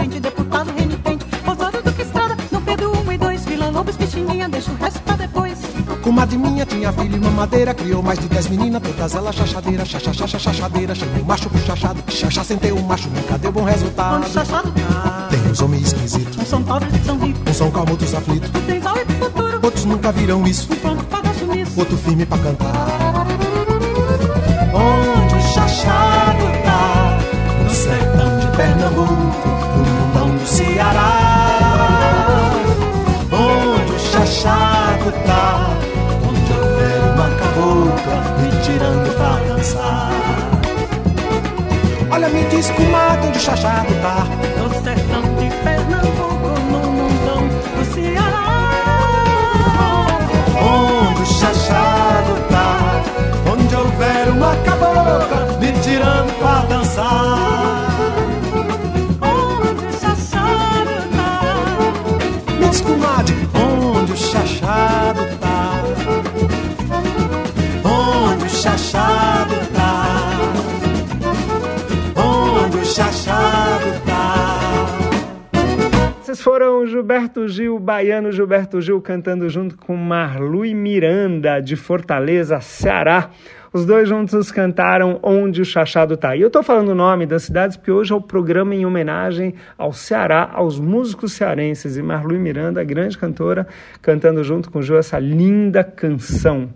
Comadre 6.03 6.37
minha 6.37 6.67
tinha 6.67 6.93
filho 6.93 7.17
e 7.17 7.21
mamadeira, 7.21 7.73
criou 7.73 8.03
mais 8.03 8.19
de 8.19 8.27
dez 8.27 8.49
meninas, 8.49 8.83
todas 8.83 9.15
elas 9.15 9.37
chachadeira, 9.37 9.85
chacha, 9.85 10.13
chacha, 10.13 10.37
chachadeira. 10.37 10.95
Chamei 10.97 11.23
o 11.23 11.25
macho 11.25 11.49
pro 11.49 11.61
chachado, 11.61 12.03
chacha 12.09 12.43
sem 12.43 12.59
ter 12.59 12.73
o 12.73 12.83
macho, 12.83 13.09
nunca 13.09 13.39
deu 13.39 13.53
bom 13.53 13.63
resultado. 13.63 14.17
Onde 14.17 14.31
chachado 14.31 14.73
tá, 14.73 15.29
Tem 15.31 15.41
uns 15.49 15.61
homens 15.63 15.87
esquisitos, 15.87 16.37
uns 16.39 16.49
são 16.49 16.61
pobres, 16.61 16.93
outros 16.93 17.07
são 17.07 17.19
ricos, 17.19 17.43
uns 17.49 17.57
são 17.57 17.71
calmos, 17.71 17.91
outros 17.93 18.15
aflitos, 18.15 18.51
tem 18.67 18.81
val 18.81 18.97
e 18.97 19.05
pro 19.05 19.15
futuro, 19.15 19.61
outros 19.63 19.85
nunca 19.85 20.11
viram 20.11 20.45
isso, 20.45 20.73
um 20.73 20.77
pronto 20.77 21.05
pra 21.05 21.21
dar 21.21 21.35
sumiço. 21.35 21.79
outro 21.79 21.97
firme 21.97 22.27
pra 22.27 22.39
cantar. 22.39 23.27
Onde 24.75 25.35
o 25.37 25.41
chachado 25.55 26.45
tá, 26.65 27.19
no 27.63 27.71
sertão 27.71 28.39
de 28.41 28.57
Pernambuco, 28.57 29.12
dançar. 39.63 40.11
Olha, 42.11 42.29
me 42.29 42.45
diz, 42.47 42.69
comadre, 42.71 43.29
onde 43.29 43.39
o 43.39 43.41
chachado 43.41 43.95
tá. 44.03 44.27
No 44.59 44.69
sertão 44.83 45.23
de 45.37 45.49
Pernambuco, 45.63 46.49
no 46.71 46.81
mundão 46.91 47.49
do 47.77 47.85
Ceará. 47.95 48.49
Onde 50.61 51.23
o 51.23 51.27
chachado 51.27 52.49
tá, 52.51 53.03
onde 53.51 53.75
houver 53.75 54.29
uma 54.31 54.55
cabocla 54.57 55.59
me 55.61 55.73
tirando 55.81 56.39
pra 56.39 56.63
dançar. 56.69 57.89
Onde 59.23 59.85
o 59.87 60.01
chachado 60.01 60.95
tá, 61.17 61.33
Me 62.59 62.69
diz, 62.69 62.81
comadre, 62.81 63.49
onde 63.55 64.13
o 64.13 64.17
chachado 64.17 65.25
tá? 65.27 65.32
Foram 76.63 76.87
Gilberto 76.87 77.49
Gil, 77.49 77.77
baiano 77.77 78.31
Gilberto 78.31 78.81
Gil, 78.81 79.01
cantando 79.01 79.49
junto 79.49 79.77
com 79.77 79.97
Marlui 79.97 80.73
Miranda, 80.75 81.59
de 81.59 81.75
Fortaleza, 81.75 82.61
Ceará. 82.61 83.31
Os 83.73 83.85
dois 83.85 84.09
juntos 84.09 84.53
cantaram 84.53 85.19
Onde 85.25 85.61
o 85.61 85.65
Chachado 85.65 86.17
Tá. 86.17 86.37
E 86.37 86.41
eu 86.41 86.47
estou 86.47 86.63
falando 86.63 86.91
o 86.91 86.95
nome 86.95 87.27
das 87.27 87.43
cidades 87.43 87.77
porque 87.77 87.91
hoje 87.91 88.13
é 88.13 88.15
o 88.15 88.21
programa 88.21 88.77
em 88.77 88.87
homenagem 88.87 89.55
ao 89.77 89.93
Ceará, 89.93 90.49
aos 90.53 90.79
músicos 90.79 91.33
cearenses. 91.33 91.97
E 91.97 92.03
Marlui 92.03 92.39
Miranda, 92.39 92.85
grande 92.85 93.19
cantora, 93.19 93.67
cantando 94.01 94.45
junto 94.45 94.71
com 94.71 94.81
Gil 94.81 94.97
essa 94.97 95.19
linda 95.19 95.83
canção. 95.83 96.71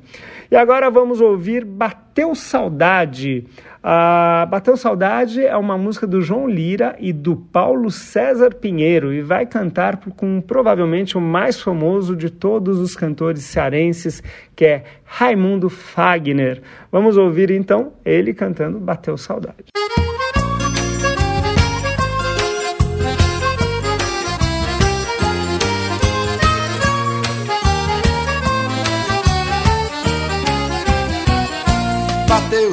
E 0.50 0.56
agora 0.56 0.90
vamos 0.90 1.20
ouvir 1.20 1.64
Bateu 1.64 2.34
Saudade. 2.34 3.46
Ah, 3.82 4.46
Bateu 4.50 4.76
Saudade 4.76 5.44
é 5.44 5.56
uma 5.56 5.78
música 5.78 6.06
do 6.06 6.20
João 6.20 6.48
Lira 6.48 6.96
e 6.98 7.12
do 7.12 7.36
Paulo 7.36 7.90
César 7.90 8.54
Pinheiro 8.54 9.12
e 9.12 9.22
vai 9.22 9.46
cantar 9.46 9.96
com 10.16 10.40
provavelmente 10.40 11.16
o 11.16 11.20
mais 11.20 11.60
famoso 11.60 12.16
de 12.16 12.30
todos 12.30 12.78
os 12.78 12.96
cantores 12.96 13.44
cearenses, 13.44 14.22
que 14.54 14.64
é 14.64 14.84
Raimundo 15.04 15.68
Fagner. 15.68 16.62
Vamos 16.90 17.16
ouvir 17.16 17.50
então 17.50 17.92
ele 18.04 18.34
cantando 18.34 18.78
Bateu 18.78 19.16
Saudade. 19.16 19.66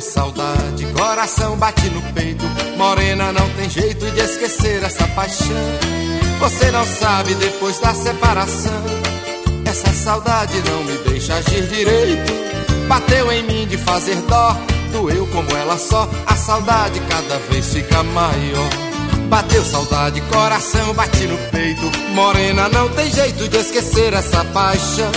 Saudade, 0.04 0.86
coração 0.98 1.56
bate 1.56 1.90
no 1.90 2.02
peito. 2.14 2.44
Morena, 2.78 3.32
não 3.32 3.50
tem 3.52 3.70
jeito 3.70 4.06
de 4.12 4.20
esquecer 4.20 4.84
essa 4.84 5.08
paixão. 5.10 5.56
Você 6.40 6.72
não 6.72 6.86
sabe 6.86 7.34
depois 7.36 7.80
da 7.80 7.94
separação. 7.94 8.84
Essa 9.66 9.94
saudade 9.94 10.62
não 10.70 10.84
me 10.84 10.98
deixa 11.10 11.36
agir 11.36 11.66
direito. 11.68 12.34
Bateu 12.88 13.32
em 13.32 13.44
mim 13.44 13.66
de 13.66 13.78
fazer 13.78 14.18
dó, 14.24 14.58
doeu 14.92 15.26
como 15.28 15.50
ela 15.56 15.78
só. 15.78 16.10
A 16.28 16.36
saudade 16.36 17.00
cada 17.10 17.40
vez 17.50 17.74
fica 17.74 18.04
maior. 18.04 18.70
Bateu 19.30 19.64
saudade, 19.64 20.22
coração 20.22 20.94
bate 20.94 21.26
no 21.26 21.38
peito. 21.50 21.90
Morena, 22.14 22.68
não 22.70 22.90
tem 22.90 23.10
jeito 23.10 23.48
de 23.48 23.58
esquecer 23.58 24.14
essa 24.14 24.44
paixão. 24.46 25.12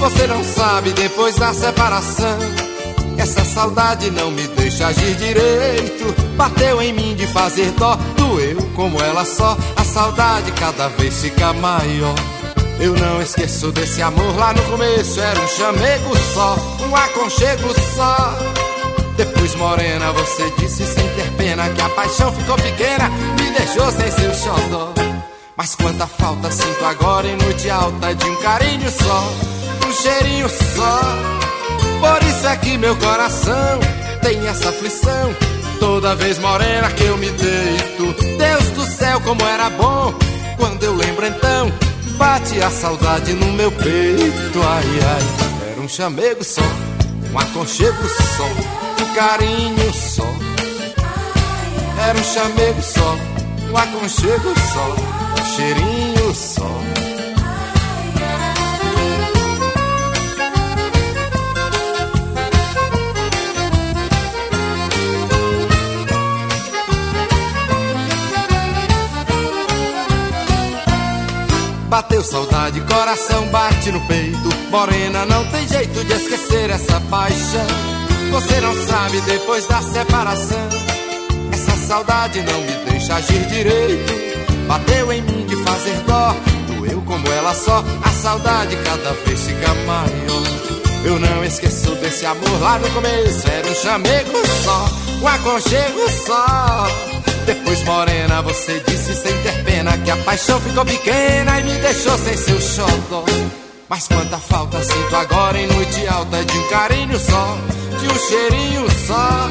Você 0.00 0.26
não 0.26 0.42
sabe 0.44 0.90
depois 0.90 1.36
da 1.36 1.54
separação. 1.54 2.65
Essa 3.18 3.44
saudade 3.44 4.10
não 4.10 4.30
me 4.30 4.46
deixa 4.48 4.86
agir 4.86 5.14
direito. 5.16 6.14
Bateu 6.36 6.80
em 6.82 6.92
mim 6.92 7.14
de 7.14 7.26
fazer 7.26 7.70
dó, 7.72 7.96
doeu 8.16 8.58
como 8.74 9.02
ela 9.02 9.24
só. 9.24 9.56
A 9.76 9.84
saudade 9.84 10.52
cada 10.52 10.88
vez 10.88 11.22
fica 11.22 11.52
maior. 11.54 12.14
Eu 12.78 12.94
não 12.94 13.22
esqueço 13.22 13.72
desse 13.72 14.02
amor 14.02 14.36
lá 14.36 14.52
no 14.52 14.62
começo. 14.64 15.20
Era 15.20 15.40
um 15.40 15.48
chamego 15.48 16.16
só, 16.34 16.56
um 16.86 16.94
aconchego 16.94 17.74
só. 17.94 18.38
Depois, 19.16 19.54
morena, 19.54 20.12
você 20.12 20.50
disse 20.58 20.86
sem 20.86 21.08
ter 21.14 21.30
pena 21.38 21.70
que 21.70 21.80
a 21.80 21.88
paixão 21.88 22.30
ficou 22.32 22.56
pequena, 22.56 23.08
me 23.08 23.50
deixou 23.50 23.90
sem 23.90 24.10
seu 24.12 24.34
xodó. 24.34 24.92
Mas 25.56 25.74
quanta 25.74 26.06
falta 26.06 26.50
sinto 26.50 26.84
agora 26.84 27.26
em 27.26 27.36
noite 27.36 27.70
alta 27.70 28.14
de 28.14 28.28
um 28.28 28.36
carinho 28.36 28.90
só, 28.90 29.32
um 29.88 29.92
cheirinho 29.92 30.48
só. 30.50 31.35
Por 32.00 32.28
isso 32.28 32.46
é 32.46 32.56
que 32.56 32.78
meu 32.78 32.96
coração 32.96 33.80
tem 34.22 34.46
essa 34.46 34.68
aflição. 34.68 35.34
Toda 35.78 36.14
vez 36.14 36.38
morena 36.38 36.90
que 36.90 37.04
eu 37.04 37.16
me 37.16 37.30
deito, 37.30 38.14
Deus 38.38 38.64
do 38.70 38.84
céu, 38.96 39.20
como 39.20 39.42
era 39.46 39.68
bom. 39.70 40.14
Quando 40.56 40.82
eu 40.82 40.94
lembro 40.94 41.26
então, 41.26 41.70
bate 42.16 42.60
a 42.60 42.70
saudade 42.70 43.32
no 43.34 43.52
meu 43.52 43.70
peito. 43.70 44.62
Ai, 44.62 44.84
ai, 44.84 45.70
era 45.72 45.80
um 45.80 45.88
chamego 45.88 46.42
só, 46.42 46.62
um 47.32 47.38
aconchego 47.38 48.08
só, 48.08 48.46
um 49.02 49.14
carinho 49.14 49.92
só. 49.92 50.26
Era 52.08 52.18
um 52.18 52.24
chamego 52.24 52.82
só, 52.82 53.16
um 53.70 53.76
aconchego 53.76 54.54
só, 54.72 54.96
um 55.42 55.56
cheirinho 55.56 56.34
só. 56.34 57.15
Bateu 71.96 72.22
saudade, 72.22 72.78
coração 72.82 73.48
bate 73.48 73.90
no 73.90 74.06
peito. 74.06 74.50
Morena, 74.70 75.24
não 75.24 75.42
tem 75.46 75.66
jeito 75.66 76.04
de 76.04 76.12
esquecer 76.12 76.68
essa 76.68 77.00
paixão. 77.00 77.66
Você 78.32 78.60
não 78.60 78.74
sabe 78.86 79.18
depois 79.22 79.66
da 79.66 79.80
separação. 79.80 80.68
Essa 81.50 81.74
saudade 81.86 82.42
não 82.42 82.60
me 82.60 82.90
deixa 82.90 83.14
agir 83.14 83.46
direito. 83.46 84.12
Bateu 84.68 85.10
em 85.10 85.22
mim 85.22 85.46
de 85.46 85.56
fazer 85.64 85.96
dó, 86.06 86.36
doeu 86.66 87.00
como 87.00 87.26
ela 87.32 87.54
só. 87.54 87.82
A 88.04 88.10
saudade 88.10 88.76
cada 88.84 89.12
vez 89.24 89.40
fica 89.40 89.72
maior. 89.86 91.02
Eu 91.02 91.18
não 91.18 91.42
esqueço 91.44 91.94
desse 91.94 92.26
amor 92.26 92.60
lá 92.60 92.78
no 92.78 92.90
começo. 92.90 93.48
Era 93.48 93.70
um 93.70 93.74
chamego 93.74 94.46
só, 94.64 94.86
um 95.22 95.28
aconchego 95.28 96.10
só. 96.26 97.15
Depois, 97.46 97.80
morena, 97.84 98.42
você 98.42 98.80
disse 98.80 99.14
sem 99.14 99.42
ter 99.42 99.64
pena 99.64 99.96
que 99.98 100.10
a 100.10 100.16
paixão 100.16 100.60
ficou 100.60 100.84
pequena 100.84 101.60
e 101.60 101.62
me 101.62 101.74
deixou 101.74 102.18
sem 102.18 102.36
seu 102.36 102.60
xodó. 102.60 103.24
Mas 103.88 104.08
quanta 104.08 104.36
falta 104.36 104.82
sinto 104.82 105.14
agora 105.14 105.56
em 105.56 105.68
noite 105.68 106.08
alta 106.08 106.44
de 106.44 106.58
um 106.58 106.68
carinho 106.68 107.16
só, 107.20 107.58
de 108.00 108.08
um 108.08 108.18
cheirinho 108.18 108.86
só. 109.06 109.48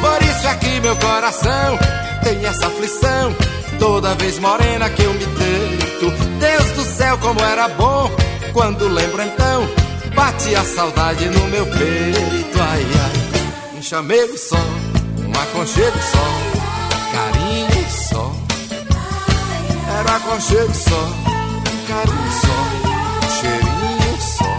Por 0.00 0.22
isso 0.28 0.46
é 0.46 0.54
que 0.54 0.80
meu 0.80 0.94
coração 0.94 1.78
tem 2.22 2.46
essa 2.46 2.68
aflição. 2.68 3.34
Toda 3.80 4.14
vez 4.14 4.38
morena 4.38 4.88
que 4.88 5.02
eu 5.02 5.12
me 5.12 5.26
deito, 5.26 6.10
Deus 6.38 6.70
do 6.70 6.84
céu, 6.84 7.18
como 7.18 7.40
era 7.40 7.68
bom. 7.70 8.08
Quando 8.52 8.86
lembro 8.86 9.22
então, 9.22 9.68
bate 10.14 10.54
a 10.54 10.62
saudade 10.62 11.28
no 11.28 11.48
meu 11.48 11.66
peito. 11.66 12.60
Ai, 12.60 12.86
ai, 12.94 13.76
um 13.76 13.82
chamego 13.82 14.38
só, 14.38 14.56
um 14.56 15.32
aconchego 15.32 15.98
só 16.12 16.57
carinho 17.12 17.90
só. 17.90 18.32
Era 19.98 20.16
aconchego 20.16 20.74
só, 20.74 21.02
carinho 21.88 22.32
só, 22.40 22.56
cheirinho 23.40 24.14
só. 24.20 24.52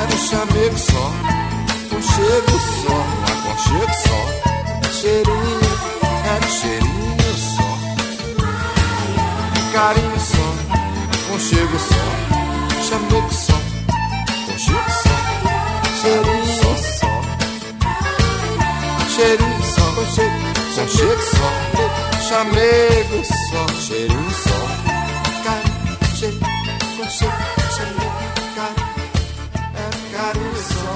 Era 0.00 0.12
um 0.14 0.18
chamego 0.28 0.78
só, 0.78 1.04
um 1.94 2.02
chego 2.02 2.56
só, 2.80 2.98
aconchego 3.32 3.94
só, 4.06 4.20
cheirinho, 5.00 5.70
era 6.24 6.46
um 6.46 6.50
cheirinho 6.50 7.32
só. 7.38 7.68
Carinho 9.72 10.20
só, 10.20 10.46
um 11.32 11.38
chego 11.38 11.78
só, 11.78 12.04
chamego 12.88 13.32
só, 13.32 13.58
um 14.48 14.58
chego 14.58 14.90
só, 14.90 15.14
cheirinho 16.02 16.46
só. 16.46 17.10
Cheirinho 19.14 19.62
só, 19.62 19.84
um 20.00 20.06
chego 20.14 20.39
só 20.80 20.86
chego 20.88 21.20
só, 21.20 21.50
chamego 22.28 23.24
só, 23.24 23.68
cheirinho 23.74 24.30
só, 24.30 24.50
carinho, 25.44 25.98
cheiro, 26.16 26.38
chego, 27.10 27.32
chamego, 27.76 28.10
carinho, 28.56 28.88
é 29.74 30.16
carinho 30.16 30.56
só, 30.56 30.92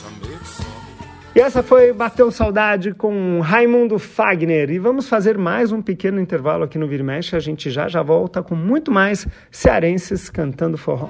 chamego 0.00 0.44
só. 0.44 0.62
E 1.34 1.40
essa 1.40 1.62
foi 1.62 1.92
Bateu 1.92 2.30
Saudade 2.30 2.94
com 2.94 3.40
Raimundo 3.40 3.98
Fagner. 3.98 4.70
E 4.70 4.78
vamos 4.78 5.08
fazer 5.08 5.36
mais 5.36 5.72
um 5.72 5.82
pequeno 5.82 6.20
intervalo 6.20 6.62
aqui 6.62 6.78
no 6.78 6.86
Vira 6.86 7.02
Mexe. 7.02 7.34
A 7.34 7.40
gente 7.40 7.70
já 7.70 7.88
já 7.88 8.02
volta 8.02 8.40
com 8.40 8.54
muito 8.54 8.92
mais 8.92 9.26
cearenses 9.50 10.30
cantando 10.30 10.78
forró. 10.78 11.08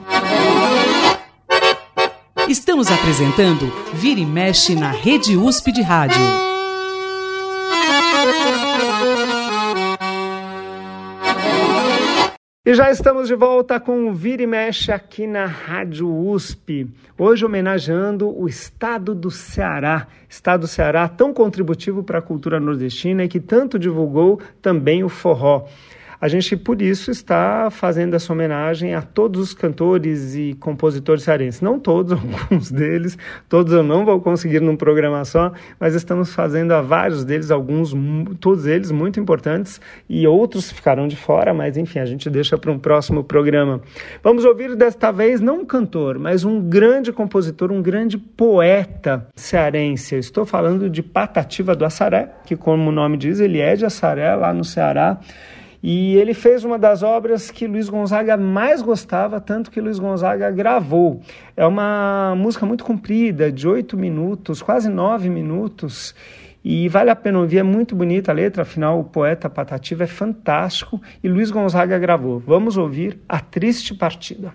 Estamos 2.49 2.91
apresentando 2.91 3.67
Vira 3.93 4.21
e 4.21 4.25
Mexe 4.25 4.75
na 4.75 4.91
Rede 4.91 5.37
USP 5.37 5.71
de 5.71 5.83
Rádio. 5.83 6.17
E 12.65 12.73
já 12.73 12.91
estamos 12.91 13.29
de 13.29 13.35
volta 13.35 13.79
com 13.79 14.09
o 14.09 14.15
Vira 14.15 14.43
e 14.45 14.47
Mexe 14.47 14.91
aqui 14.91 15.27
na 15.27 15.45
Rádio 15.45 16.09
USP. 16.09 16.89
Hoje 17.19 17.45
homenageando 17.45 18.35
o 18.35 18.49
estado 18.49 19.15
do 19.15 19.31
Ceará. 19.31 20.07
Estado 20.27 20.63
do 20.63 20.67
Ceará 20.67 21.07
tão 21.07 21.35
contributivo 21.35 22.03
para 22.03 22.21
a 22.21 22.23
cultura 22.23 22.59
nordestina 22.59 23.25
e 23.25 23.29
que 23.29 23.41
tanto 23.41 23.79
divulgou 23.79 24.41
também 24.63 25.05
o 25.05 25.11
forró. 25.11 25.67
A 26.21 26.27
gente, 26.27 26.57
por 26.57 26.83
isso, 26.83 27.11
está 27.11 27.71
fazendo 27.71 28.15
essa 28.15 28.33
homenagem 28.33 28.95
a 28.95 29.03
todos 29.03 29.41
os 29.41 29.55
cantores 29.55 30.35
e 30.35 30.55
compositores 30.59 31.23
cearenses. 31.23 31.61
Não 31.61 31.79
todos, 31.79 32.13
alguns 32.19 32.71
deles, 32.71 33.17
todos 33.49 33.73
eu 33.73 33.83
não 33.85 34.05
vou 34.05 34.21
conseguir 34.21 34.61
num 34.61 34.77
programa 34.77 35.25
só, 35.25 35.53
mas 35.79 35.95
estamos 35.95 36.35
fazendo 36.35 36.73
a 36.73 36.83
vários 36.83 37.25
deles, 37.25 37.51
alguns, 37.51 37.95
todos 38.41 38.67
eles 38.67 38.91
muito 38.91 39.21
importantes 39.21 39.81
e 40.09 40.27
outros 40.27 40.73
ficaram 40.73 41.07
de 41.07 41.17
fora, 41.17 41.55
mas 41.55 41.77
enfim, 41.77 42.01
a 42.01 42.07
gente 42.07 42.29
deixa 42.29 42.59
para 42.59 42.73
um 42.73 42.79
próximo 42.79 43.23
programa. 43.23 43.81
Vamos 44.23 44.45
ouvir 44.45 44.75
desta 44.75 45.13
vez 45.13 45.41
não 45.41 45.61
um 45.61 45.65
cantor, 45.65 46.19
mas 46.19 46.45
um 46.45 46.61
grande 46.61 47.13
compositor, 47.13 47.71
um 47.71 47.81
grande 47.81 48.19
poeta 48.19 49.29
cearense. 49.37 50.15
Eu 50.15 50.21
estou 50.21 50.45
falando 50.45 50.91
de 50.91 51.03
Patativa 51.03 51.77
do 51.77 51.85
Assaré, 51.85 52.33
que, 52.45 52.57
como 52.57 52.89
o 52.89 52.93
nome 52.93 53.17
diz, 53.17 53.39
ele 53.39 53.61
é 53.61 53.77
de 53.77 53.85
Assaré, 53.85 54.35
lá 54.35 54.53
no 54.53 54.65
Ceará. 54.65 55.21
E 55.83 56.17
ele 56.17 56.35
fez 56.35 56.65
uma 56.65 56.79
das 56.79 57.03
obras 57.03 57.51
que 57.51 57.67
Luiz 57.67 57.89
Gonzaga 57.89 58.37
mais 58.37 58.83
gostava, 58.83 59.41
tanto 59.41 59.71
que 59.71 59.81
Luiz 59.81 59.99
Gonzaga 59.99 60.51
gravou. 60.51 61.21
É 61.57 61.67
uma 61.67 62.35
música 62.37 62.67
muito 62.67 62.85
comprida, 62.85 63.53
de 63.53 63.69
oito 63.69 63.97
minutos, 63.97 64.61
quase 64.61 64.89
nove 64.89 65.29
minutos. 65.29 66.15
E 66.65 66.89
vale 66.89 67.11
a 67.11 67.17
pena 67.17 67.39
ouvir, 67.39 67.59
é 67.59 67.63
muito 67.63 67.95
bonita 67.95 68.33
a 68.33 68.35
letra, 68.35 68.63
afinal 68.63 68.99
o 68.99 69.05
poeta 69.05 69.49
Patativa 69.49 70.05
é 70.05 70.09
fantástico 70.09 71.01
e 71.23 71.29
Luiz 71.29 71.51
Gonzaga 71.51 71.99
gravou. 71.99 72.39
Vamos 72.41 72.77
ouvir 72.77 73.21
A 73.29 73.39
Triste 73.39 73.95
Partida. 73.95 74.53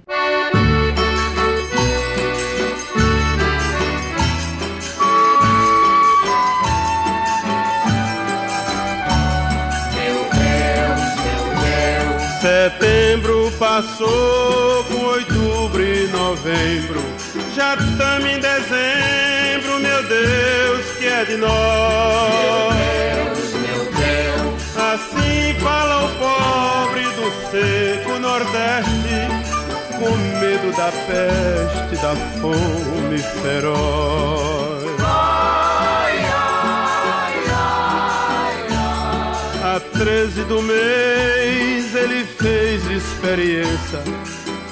Passou 13.74 14.84
com 14.84 15.06
outubro 15.06 15.82
e 15.82 16.08
novembro. 16.10 17.02
Já 17.56 17.74
estamos 17.74 18.30
em 18.30 18.40
dezembro, 18.40 19.80
meu 19.80 20.04
Deus, 20.04 20.86
que 21.00 21.08
é 21.08 21.26
de 21.26 21.38
nós. 21.38 22.74
Meu 22.76 23.26
Deus, 23.26 23.54
meu 23.66 23.86
Deus. 23.86 24.78
Assim 24.78 25.60
fala 25.60 26.06
o 26.06 26.10
pobre 26.20 27.04
do 27.18 27.32
seco 27.50 28.20
Nordeste, 28.20 29.16
com 29.98 30.16
medo 30.40 30.72
da 30.78 30.92
peste, 31.08 31.96
da 32.00 32.16
fome 32.40 33.18
feroz. 33.42 34.84
A 39.64 39.80
13 39.98 40.44
do 40.44 40.62
mês 40.62 41.83
ele 42.04 42.26
fez 42.26 42.84
experiência, 42.92 44.00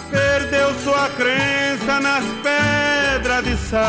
perdeu 0.09 0.73
sua 0.83 1.09
crença 1.11 1.99
nas 2.01 2.23
pedras 2.43 3.45
de 3.45 3.57
sal. 3.69 3.81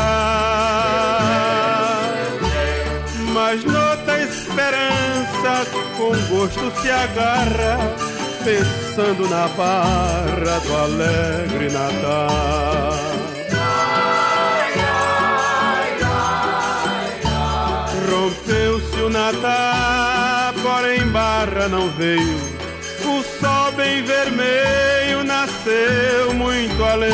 Mas 3.33 3.63
nota 3.65 4.19
esperança, 4.19 5.67
com 5.97 6.11
gosto 6.33 6.81
se 6.81 6.89
agarra, 6.89 7.79
pensando 8.45 9.27
na 9.27 9.47
barra 9.49 10.59
do 10.59 10.75
alegre 10.77 11.69
Natal. 11.71 12.93
Rompeu-se 18.09 19.01
o 19.01 19.09
Natal, 19.09 20.53
porém 20.63 21.05
barra 21.07 21.67
não 21.67 21.89
veio. 21.89 22.52
O 23.05 23.21
sol 23.21 23.71
bem 23.73 24.01
vermelho 24.03 25.23
nasceu 25.23 26.33
muito 26.33 26.83
além. 26.83 27.11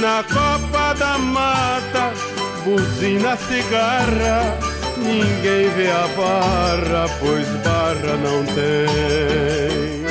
Na 0.00 0.22
copa 0.24 0.94
da 0.94 1.16
mata, 1.18 2.12
buzina 2.64 3.36
cigarra. 3.36 4.58
Ninguém 4.96 5.70
vê 5.70 5.90
a 5.90 6.08
barra, 6.16 7.08
pois 7.18 7.48
barra 7.64 8.16
não 8.22 8.44
tem. 8.54 10.02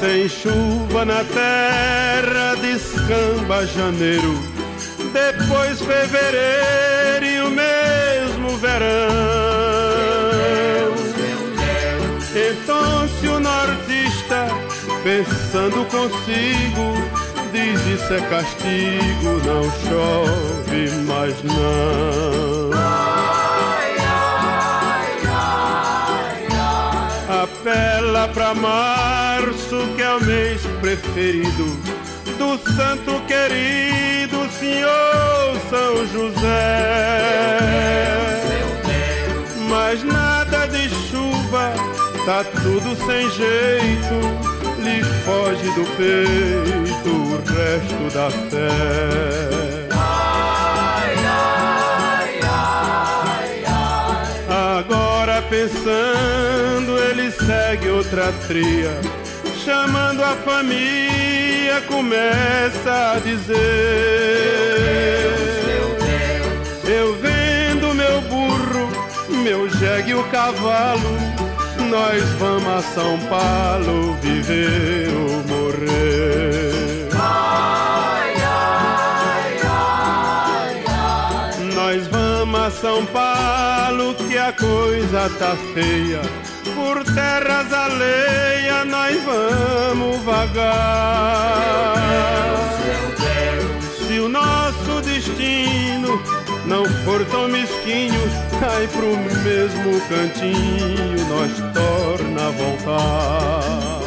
Sem 0.00 0.28
chuva 0.28 1.04
na 1.04 1.22
terra, 1.24 2.56
descamba 2.60 3.66
janeiro. 3.66 4.42
Depois 5.12 5.80
fevereiro 5.80 7.31
verão. 8.62 9.08
Então 12.34 13.08
se 13.18 13.26
o 13.26 13.40
nortista, 13.40 14.46
pensando 15.02 15.84
consigo, 15.90 16.94
diz 17.52 17.80
isso 17.86 18.14
é 18.14 18.20
castigo, 18.30 19.30
não 19.44 19.64
chove 19.88 20.90
mais 21.06 21.34
não. 21.42 22.70
Apela 27.42 28.28
pra 28.28 28.54
março, 28.54 29.76
que 29.96 30.02
é 30.02 30.14
o 30.14 30.24
mês 30.24 30.62
preferido 30.80 31.91
do 32.38 32.58
santo 32.72 33.20
querido 33.26 34.48
senhor 34.58 35.60
São 35.68 36.06
José. 36.06 36.42
Mas 39.68 40.02
nada 40.04 40.66
de 40.66 40.88
chuva, 40.88 41.72
tá 42.24 42.44
tudo 42.44 42.94
sem 43.06 43.30
jeito, 43.30 44.14
lhe 44.82 45.02
foge 45.24 45.70
do 45.72 45.84
peito 45.96 47.10
o 47.10 47.36
resto 47.52 48.14
da 48.14 48.30
fé. 48.30 49.82
Agora 54.78 55.42
pensando, 55.42 56.98
ele 57.10 57.30
segue 57.30 57.88
outra 57.88 58.32
tria, 58.46 59.00
chamando 59.64 60.22
a 60.22 60.34
família, 60.36 61.80
começa 61.86 63.12
a 63.14 63.18
dizer: 63.20 63.56
Eu 66.84 67.14
vendo 67.16 67.94
meu 67.94 68.20
burro, 68.22 68.90
meu 69.42 69.68
jegue 69.68 70.10
e 70.10 70.14
o 70.14 70.24
cavalo, 70.24 71.16
nós 71.88 72.22
vamos 72.38 72.68
a 72.68 72.82
São 72.94 73.18
Paulo 73.28 74.16
viver 74.20 75.08
ou 75.14 75.44
morrer. 75.44 76.72
Nós 81.74 82.06
vamos 82.08 82.60
a 82.60 82.70
São 82.70 83.04
Paulo 83.06 84.14
que 84.14 84.38
a 84.38 84.52
coisa 84.52 85.30
tá 85.38 85.56
feia. 85.74 86.41
Por 86.82 87.04
terras 87.04 87.72
alheias 87.72 88.84
nós 88.86 89.16
vamos 89.22 90.20
vagar. 90.24 91.94
Se 94.04 94.18
o 94.18 94.28
nosso 94.28 95.00
destino 95.02 96.20
não 96.66 96.84
for 97.04 97.24
tão 97.26 97.46
mesquinho, 97.46 98.20
cai 98.58 98.88
pro 98.88 99.16
mesmo 99.44 100.00
cantinho, 100.08 101.24
nós 101.28 101.52
torna 101.72 102.48
a 102.48 102.50
voltar. 102.50 104.02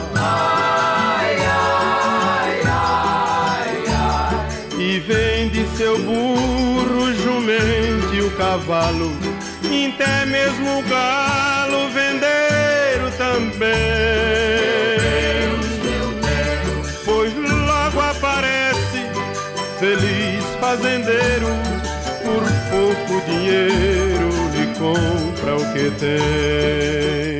E 4.77 4.99
vende 4.99 5.65
seu 5.77 5.97
burro, 5.97 7.13
jumento 7.23 8.13
e 8.13 8.21
o 8.21 8.31
cavalo, 8.31 9.15
até 9.95 10.25
mesmo 10.25 10.79
o 10.79 10.81
galo 10.83 11.89
venderam 11.89 12.64
também. 13.25 13.75
Pois 17.03 17.33
logo 17.35 18.01
aparece 18.01 19.01
feliz 19.79 20.43
fazendeiro, 20.59 21.49
por 22.23 22.43
pouco 22.71 23.13
dinheiro 23.25 24.29
lhe 24.53 24.67
compra 24.77 25.55
o 25.55 25.73
que 25.73 25.85
tem. 25.99 27.39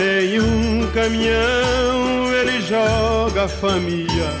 Em 0.00 0.40
um 0.40 0.86
caminhão 0.92 2.32
ele 2.32 2.60
joga 2.60 3.44
a 3.44 3.48
família. 3.48 4.32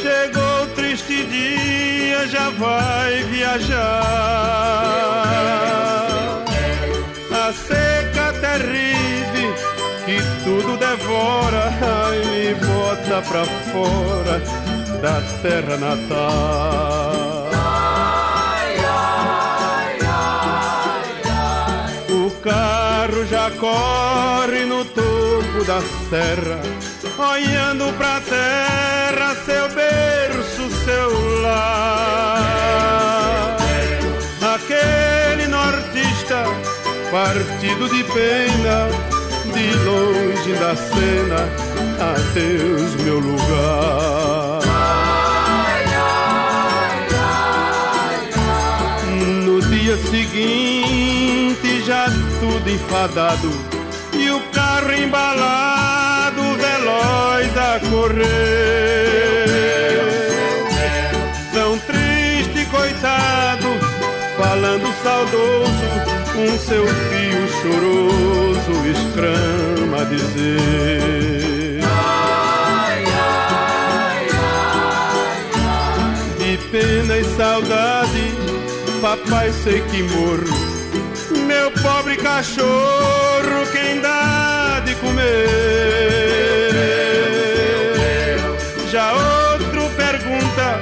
Chegou 0.00 0.62
o 0.62 0.66
triste 0.74 1.24
dia, 1.26 2.26
já 2.28 2.50
vai 2.50 3.22
viajar. 3.24 5.11
A 7.44 7.52
seca 7.52 8.32
terrível 8.40 9.52
que 10.06 10.18
tudo 10.44 10.76
devora, 10.76 11.72
ai 11.82 12.20
me 12.24 12.54
bota 12.54 13.20
pra 13.28 13.44
fora. 13.72 14.36
da 15.02 15.20
terra 15.42 15.76
natal. 15.76 17.50
O 22.08 22.30
carro 22.42 23.26
já 23.26 23.50
corre 23.58 24.64
no 24.64 24.84
topo 24.84 25.64
da 25.66 25.80
serra, 26.08 26.60
olhando 27.18 27.92
pra 27.96 28.20
terra, 28.20 29.34
seu 29.44 29.68
berço, 29.70 30.70
seu 30.84 31.40
lar. 31.42 32.76
Aquele 34.54 35.11
partido 37.12 37.88
de 37.90 38.02
pena, 38.04 38.88
de 39.52 39.74
longe 39.84 40.54
da 40.54 40.74
cena, 40.74 41.46
adeus 42.00 42.94
meu 43.04 43.18
lugar. 43.18 44.62
No 49.44 49.60
dia 49.60 49.98
seguinte, 50.08 51.82
já 51.84 52.06
tudo 52.40 52.70
enfadado, 52.70 53.52
e 54.14 54.30
o 54.30 54.40
carro 54.50 54.94
embalado, 54.94 56.40
veloz 56.56 57.54
a 57.58 57.78
correr. 57.90 58.22
Tão 61.52 61.78
triste, 61.80 62.64
coitado, 62.70 63.68
falando 64.38 64.90
saudoso 65.02 66.11
um 66.36 66.58
seu 66.58 66.86
fio 66.86 67.48
choroso 67.60 68.72
escrama 68.86 70.04
dizer. 70.06 71.80
Ai, 71.84 73.04
ai, 73.04 74.26
ai, 75.60 76.38
De 76.38 76.56
pena 76.70 77.18
e 77.18 77.24
saudade, 77.36 78.32
papai 79.00 79.52
sei 79.62 79.80
que 79.82 80.02
morro. 80.04 80.72
Meu 81.46 81.70
pobre 81.82 82.16
cachorro, 82.16 83.66
quem 83.72 84.00
dá 84.00 84.80
de 84.84 84.94
comer? 84.96 85.22
Já 88.90 89.12
outro 89.12 89.90
pergunta, 89.96 90.80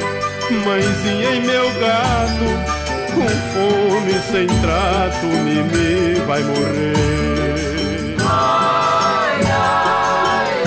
mãezinha 0.64 1.30
e 1.34 1.40
meu 1.40 1.70
gato 1.80 2.79
com 3.10 3.28
fome, 3.52 4.12
sem 4.30 4.46
trato, 4.60 5.26
Mimi 5.26 6.20
vai 6.26 6.42
morrer. 6.42 8.16
Ai, 8.28 9.40
ai, 9.52 10.62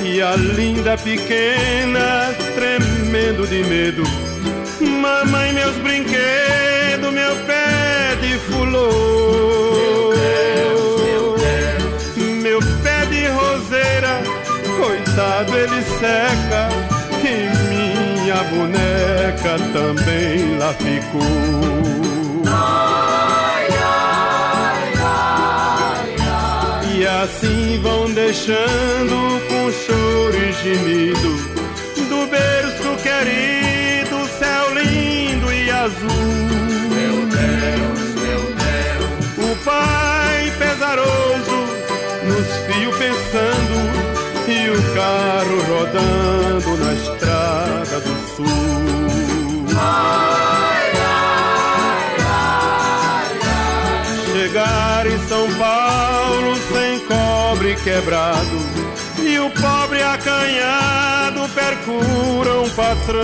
ai. 0.00 0.06
E 0.06 0.22
a 0.22 0.36
linda 0.36 0.96
pequena, 0.98 2.34
tremendo 2.54 3.46
de 3.46 3.62
medo, 3.64 4.02
mamãe, 4.80 5.52
meus 5.52 5.76
brinquedos, 5.76 7.12
meu 7.12 7.36
pé 7.46 8.16
de 8.20 8.38
fulô. 8.38 9.22
Coitado, 14.82 15.56
ele 15.56 15.82
seca. 15.82 16.68
E 17.22 17.34
minha 17.68 18.42
boneca 18.44 19.01
também 19.72 20.58
lá 20.58 20.72
ficou. 20.74 21.22
Ai, 22.46 23.66
ai, 23.82 24.92
ai, 25.00 26.16
ai, 26.20 26.94
e 26.94 27.06
assim 27.06 27.80
vão 27.82 28.12
deixando 28.12 29.40
com 29.48 29.72
choro 29.72 30.36
e 30.36 30.52
gemido 30.52 31.52
do 32.08 32.26
berço 32.26 32.96
querido, 33.02 34.28
céu 34.38 34.74
lindo 34.74 35.52
e 35.52 35.70
azul. 35.70 36.08
Meu 36.94 37.26
Deus, 37.26 38.00
meu 38.20 38.42
Deus. 38.54 39.52
O 39.52 39.56
pai 39.64 40.52
pesaroso 40.58 41.58
nos 42.24 42.48
fios 42.66 42.96
pensando 42.96 44.02
e 44.48 44.70
o 44.70 44.94
carro 44.94 45.56
rodando 45.68 46.84
na 46.84 46.92
estrada 46.92 48.00
do 48.00 48.21
sul. 48.46 49.66
Chegar 54.32 55.06
em 55.06 55.18
São 55.28 55.52
Paulo 55.54 56.56
sem 56.72 57.00
cobre 57.00 57.76
quebrado 57.76 58.58
e 59.22 59.38
o 59.38 59.50
pobre 59.50 60.02
acanhado 60.02 61.48
percura 61.54 62.60
um 62.60 62.70
patrão. 62.70 63.22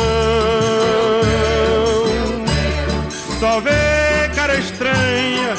Só 3.40 3.60
vê 3.60 4.30
cara 4.34 4.56
estranha, 4.56 5.54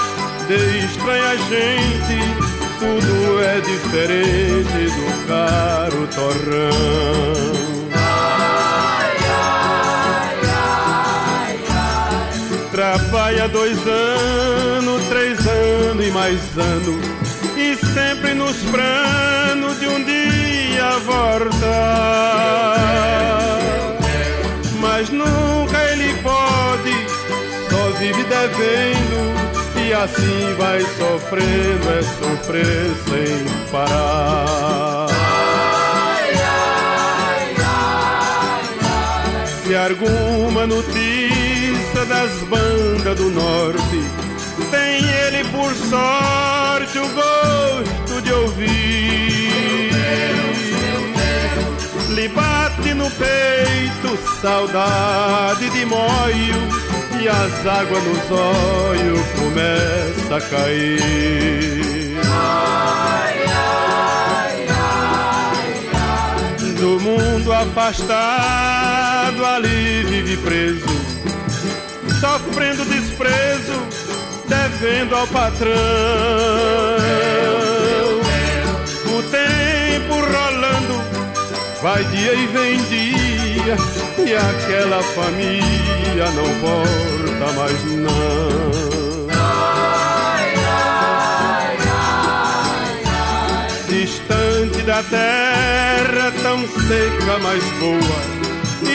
de 0.48 0.86
estranha 0.86 1.38
gente 1.38 2.50
tudo 2.80 3.44
é 3.44 3.60
diferente 3.60 4.86
do 4.96 5.28
caro 5.28 6.08
torrão. 6.16 7.69
Ai. 12.90 12.98
Trabalha 12.98 13.48
dois 13.50 13.78
anos, 13.88 15.04
três 15.10 15.38
anos 15.48 16.08
e 16.08 16.12
mais 16.12 16.40
anos, 16.58 17.06
e 17.56 17.76
sempre 17.94 18.34
nos 18.34 18.58
planos 18.64 19.80
de 19.80 19.88
um 19.88 20.04
dia 20.04 20.90
voltar. 21.06 22.78
Mas 24.80 25.10
nunca 25.10 25.84
ele 25.92 26.14
pode, 26.24 26.94
só 27.70 27.92
vive 28.00 28.24
devendo 28.24 29.30
e 29.86 29.94
assim 29.94 30.56
vai 30.58 30.82
sofrendo, 30.82 31.90
é 31.90 32.02
sofrer 32.02 32.92
sem 33.08 33.46
parar. 33.72 35.08
Se 39.64 39.76
alguma 39.76 40.66
notícia 40.66 42.06
das 42.08 42.32
bandas 42.50 42.79
do 43.16 43.30
norte 43.30 44.04
tem 44.72 45.04
ele 45.04 45.44
por 45.50 45.74
sorte 45.74 47.00
o 47.00 47.08
gosto 47.10 48.22
de 48.22 48.32
ouvir. 48.34 49.90
Lhe 52.10 52.28
bate 52.28 52.94
no 52.94 53.10
peito 53.12 54.18
saudade 54.42 55.70
de 55.70 55.86
moio 55.86 56.68
e 57.22 57.28
as 57.28 57.66
águas 57.66 58.04
nos 58.04 58.32
olhos 58.32 59.20
começam 59.38 60.38
a 60.38 60.42
cair. 60.42 62.18
Ai, 62.32 63.44
ai, 63.48 64.68
ai, 64.68 64.68
ai. 66.58 66.74
Do 66.74 67.00
mundo 67.00 67.54
afastado, 67.54 69.46
ali 69.46 70.04
vive 70.04 70.38
preso, 70.38 70.99
sofrendo 72.20 72.86
desprezo, 72.86 73.88
devendo 74.48 75.16
ao 75.16 75.28
patrão. 75.28 75.70
O 79.06 79.24
tempo 79.24 80.16
rolando, 80.16 81.02
vai 81.82 82.04
dia 82.06 82.34
e 82.34 82.48
vem 82.48 82.78
dia, 82.84 83.78
e 84.26 84.36
aquela 84.36 85.02
família 85.04 86.30
não 86.36 86.46
volta 86.60 87.52
mais 87.54 87.84
não. 87.96 88.70
Distante 93.88 94.82
da 94.84 95.02
terra 95.04 96.32
tão 96.44 96.60
seca, 96.68 97.38
mas 97.42 97.64
boa, 97.80 98.20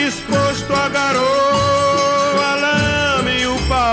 exposto 0.07 0.73
a 0.73 0.89
garoa, 0.89 1.94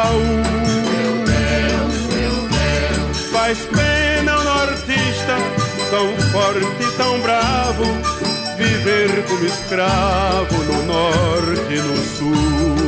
pau. 0.02 0.18
Meu 0.18 1.14
Deus, 1.24 1.96
meu 2.14 2.34
Deus. 2.48 3.26
Faz 3.30 3.58
pena 3.66 4.38
o 4.38 4.44
nortista, 4.44 5.36
tão 5.90 6.16
forte 6.30 6.82
e 6.82 6.96
tão 6.96 7.20
bravo, 7.20 7.84
viver 8.56 9.24
como 9.28 9.44
escravo 9.44 10.62
no 10.64 10.82
norte 10.84 11.72
e 11.72 11.80
no 11.80 11.96
sul. 11.96 12.82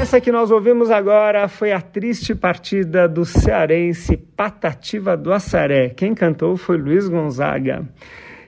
Essa 0.00 0.20
que 0.20 0.32
nós 0.32 0.50
ouvimos 0.50 0.90
agora 0.90 1.46
foi 1.46 1.70
a 1.70 1.80
triste 1.80 2.34
partida 2.34 3.06
do 3.08 3.24
cearense 3.24 4.16
Patativa 4.16 5.16
do 5.16 5.32
Assaré. 5.32 5.90
Quem 5.90 6.14
cantou 6.14 6.56
foi 6.56 6.76
Luiz 6.78 7.08
Gonzaga. 7.08 7.86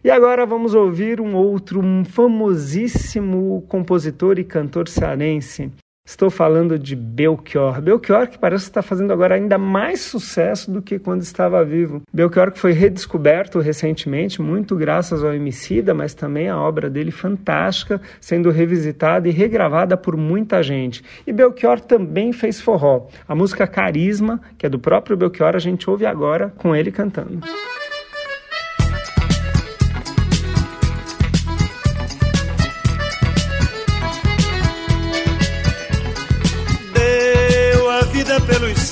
E 0.04 0.10
agora 0.10 0.44
vamos 0.44 0.74
ouvir 0.74 1.20
um 1.20 1.34
outro 1.34 1.80
famosíssimo 2.06 3.64
compositor 3.68 4.38
e 4.38 4.44
cantor 4.44 4.88
cearense, 4.88 5.70
Estou 6.04 6.30
falando 6.30 6.76
de 6.76 6.96
Belchior. 6.96 7.80
Belchior 7.80 8.26
que 8.26 8.36
parece 8.36 8.64
estar 8.64 8.82
fazendo 8.82 9.12
agora 9.12 9.36
ainda 9.36 9.56
mais 9.56 10.00
sucesso 10.00 10.68
do 10.68 10.82
que 10.82 10.98
quando 10.98 11.22
estava 11.22 11.64
vivo. 11.64 12.02
Belchior 12.12 12.50
que 12.50 12.58
foi 12.58 12.72
redescoberto 12.72 13.60
recentemente, 13.60 14.42
muito 14.42 14.74
graças 14.74 15.22
ao 15.22 15.32
Emicida, 15.32 15.94
mas 15.94 16.12
também 16.12 16.48
a 16.48 16.60
obra 16.60 16.90
dele 16.90 17.12
fantástica, 17.12 18.02
sendo 18.20 18.50
revisitada 18.50 19.28
e 19.28 19.30
regravada 19.30 19.96
por 19.96 20.16
muita 20.16 20.60
gente. 20.60 21.04
E 21.24 21.32
Belchior 21.32 21.78
também 21.78 22.32
fez 22.32 22.60
forró. 22.60 23.06
A 23.28 23.34
música 23.36 23.64
Carisma, 23.64 24.40
que 24.58 24.66
é 24.66 24.68
do 24.68 24.80
próprio 24.80 25.16
Belchior, 25.16 25.54
a 25.54 25.60
gente 25.60 25.88
ouve 25.88 26.04
agora 26.04 26.52
com 26.58 26.74
ele 26.74 26.90
cantando. 26.90 27.38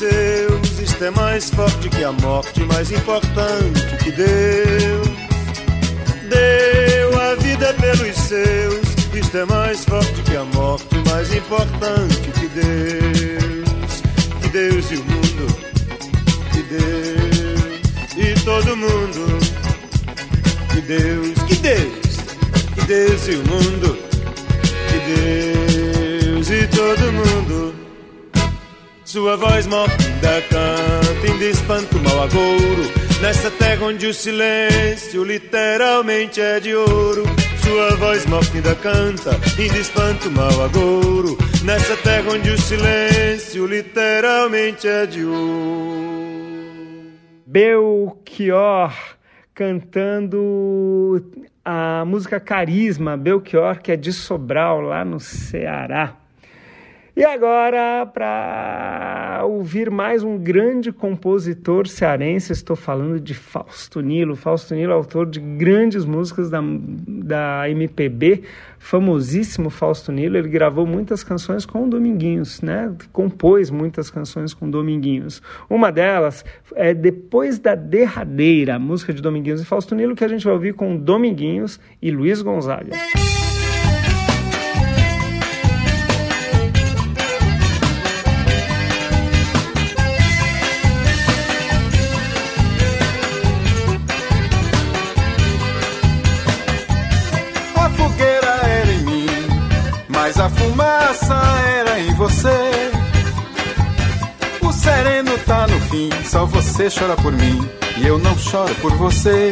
Seus. 0.00 0.80
Isto 0.80 1.04
é 1.04 1.10
mais 1.10 1.50
forte 1.50 1.90
que 1.90 2.02
a 2.02 2.12
morte, 2.12 2.60
mais 2.60 2.90
importante 2.90 3.96
que 4.02 4.10
Deus. 4.10 5.08
Deu 6.28 7.20
a 7.20 7.34
vida 7.34 7.74
pelos 7.74 8.16
seus. 8.16 8.80
Isto 9.14 9.36
é 9.36 9.44
mais 9.44 9.84
forte 9.84 10.22
que 10.22 10.36
a 10.36 10.44
morte, 10.44 10.96
mais 11.06 11.34
importante 11.34 12.30
que 12.38 12.48
Deus. 12.48 14.02
Que 14.40 14.48
Deus 14.48 14.90
e 14.90 14.96
o 14.96 15.04
mundo. 15.04 15.46
Que 16.52 16.62
Deus 16.62 17.80
e 18.16 18.44
todo 18.44 18.76
mundo. 18.76 19.38
Que 20.72 20.80
Deus, 20.80 21.42
que 21.46 21.56
Deus, 21.56 22.16
que 22.74 22.86
Deus 22.86 23.28
e 23.28 23.32
o 23.32 23.48
mundo. 23.48 23.98
Que 24.88 24.98
Deus 25.10 26.50
e 26.50 26.66
todo 26.68 27.12
mundo. 27.12 27.79
Sua 29.10 29.36
voz 29.36 29.66
morta 29.66 29.96
canta, 29.96 31.28
ainda 31.28 31.44
espanta 31.46 31.96
o 31.96 32.00
mau 32.00 32.22
agouro. 32.22 32.82
Nessa 33.20 33.50
terra 33.50 33.86
onde 33.86 34.06
o 34.06 34.14
silêncio 34.14 35.24
literalmente 35.24 36.40
é 36.40 36.60
de 36.60 36.72
ouro. 36.76 37.24
Sua 37.60 37.96
voz 37.96 38.24
morta 38.26 38.72
canta, 38.76 39.32
ainda 39.58 39.78
espanta 39.78 40.28
o 40.28 40.30
mau 40.30 40.62
agouro. 40.62 41.36
Nessa 41.64 41.96
terra 41.96 42.30
onde 42.30 42.50
o 42.50 42.56
silêncio 42.56 43.66
literalmente 43.66 44.86
é 44.86 45.04
de 45.06 45.24
ouro. 45.24 47.10
Belchior 47.44 48.94
cantando 49.52 51.20
a 51.64 52.04
música 52.04 52.38
Carisma, 52.38 53.16
Belchior, 53.16 53.80
que 53.82 53.90
é 53.90 53.96
de 53.96 54.12
Sobral, 54.12 54.80
lá 54.80 55.04
no 55.04 55.18
Ceará. 55.18 56.19
E 57.20 57.24
agora, 57.26 58.06
para 58.06 59.42
ouvir 59.44 59.90
mais 59.90 60.22
um 60.22 60.38
grande 60.38 60.90
compositor 60.90 61.86
cearense, 61.86 62.50
estou 62.50 62.74
falando 62.74 63.20
de 63.20 63.34
Fausto 63.34 64.00
Nilo. 64.00 64.34
Fausto 64.34 64.74
Nilo, 64.74 64.94
autor 64.94 65.26
de 65.26 65.38
grandes 65.38 66.06
músicas 66.06 66.48
da, 66.48 66.62
da 66.62 67.68
MPB, 67.68 68.44
famosíssimo 68.78 69.68
Fausto 69.68 70.10
Nilo. 70.10 70.38
Ele 70.38 70.48
gravou 70.48 70.86
muitas 70.86 71.22
canções 71.22 71.66
com 71.66 71.86
Dominguinhos, 71.86 72.62
né? 72.62 72.90
Compôs 73.12 73.68
muitas 73.68 74.08
canções 74.08 74.54
com 74.54 74.70
Dominguinhos. 74.70 75.42
Uma 75.68 75.92
delas 75.92 76.42
é 76.74 76.94
Depois 76.94 77.58
da 77.58 77.74
Derradeira, 77.74 78.78
música 78.78 79.12
de 79.12 79.20
Dominguinhos 79.20 79.60
e 79.60 79.66
Fausto 79.66 79.94
Nilo, 79.94 80.16
que 80.16 80.24
a 80.24 80.28
gente 80.28 80.46
vai 80.46 80.54
ouvir 80.54 80.72
com 80.72 80.96
Dominguinhos 80.96 81.78
e 82.00 82.10
Luiz 82.10 82.40
Gonzaga. 82.40 82.96
O 104.70 104.72
sereno 104.72 105.36
tá 105.38 105.66
no 105.66 105.80
fim, 105.90 106.08
só 106.24 106.46
você 106.46 106.88
chora 106.88 107.16
por 107.16 107.32
mim 107.32 107.68
e 107.96 108.06
eu 108.06 108.20
não 108.20 108.38
choro 108.38 108.72
por 108.76 108.92
você. 108.92 109.50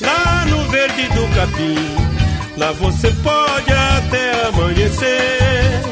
Lá 0.00 0.44
no 0.46 0.68
verde 0.68 1.08
do 1.08 1.34
capim, 1.34 2.56
lá 2.56 2.70
você 2.70 3.10
pode 3.10 3.72
até 3.72 4.46
amanhecer. 4.46 5.82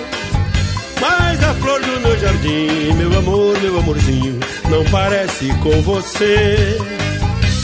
Mas 1.01 1.43
a 1.43 1.55
flor 1.55 1.81
do 1.81 2.01
meu 2.01 2.17
jardim, 2.21 2.93
meu 2.93 3.19
amor, 3.19 3.61
meu 3.61 3.81
amorzinho, 3.81 4.39
não 4.71 4.85
parece 4.85 5.49
com 5.55 5.83
você. 5.83 6.79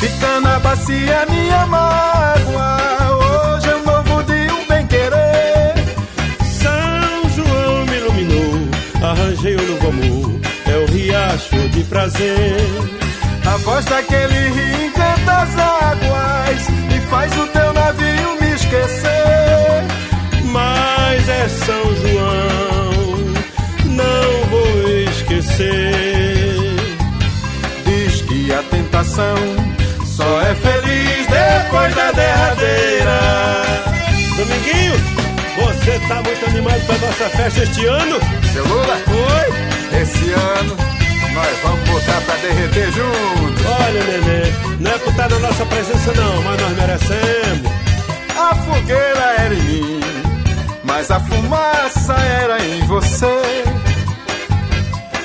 Fica 0.01 0.41
na 0.41 0.59
bacia 0.59 1.25
minha 1.31 1.67
mágoa 1.67 2.85
arranjei 9.25 9.57
um 9.57 9.67
novo 9.67 9.89
amor, 9.89 10.41
é 10.67 10.77
o 10.77 10.87
riacho 10.93 11.69
de 11.71 11.83
prazer. 11.85 12.57
A 13.47 13.57
voz 13.59 13.85
daquele 13.87 14.49
rio 14.51 14.87
encanta 14.87 15.33
as 15.33 15.59
águas 15.59 16.69
e 16.95 17.01
faz 17.09 17.33
o 17.39 17.47
teu 17.49 17.73
navio 17.73 18.41
me 18.41 18.55
esquecer. 18.55 19.85
Mas 20.45 21.29
é 21.29 21.49
São 21.49 21.97
João, 21.97 22.93
não 23.87 24.51
vou 24.51 24.89
esquecer. 25.11 26.77
Diz 27.85 28.23
que 28.23 28.53
a 28.53 28.63
tentação 28.65 29.37
só 30.05 30.41
é 30.43 30.55
feliz 30.55 31.27
depois 31.27 31.95
da 31.95 32.13
derradeira. 32.13 33.21
Dominguinho! 34.37 35.24
Você 35.85 35.99
tá 36.09 36.15
muito 36.15 36.47
animado 36.47 36.81
pra 36.87 36.97
nossa 36.97 37.29
festa 37.29 37.63
este 37.63 37.85
ano? 37.85 38.19
Seu 38.55 38.67
Lula? 38.67 38.97
Oi? 39.07 40.01
Esse 40.01 40.33
ano 40.33 40.75
nós 41.35 41.59
vamos 41.63 41.91
botar 41.91 42.23
pra 42.23 42.37
derreter 42.37 42.91
junto. 42.91 43.69
Olha, 43.69 44.03
nenê, 44.05 44.81
não 44.81 44.91
é 44.91 44.99
por 44.99 45.11
estar 45.11 45.29
na 45.29 45.39
nossa 45.41 45.67
presença 45.67 46.15
não, 46.15 46.43
mas 46.43 46.63
nós 46.63 46.77
merecemos. 46.79 47.71
A 48.35 48.55
fogueira 48.55 49.35
era 49.41 49.55
em 49.55 49.63
mim, 49.63 50.01
mas 50.85 51.11
a 51.11 51.21
fumaça 51.21 52.15
era 52.15 52.65
em 52.65 52.87
você. 52.87 53.65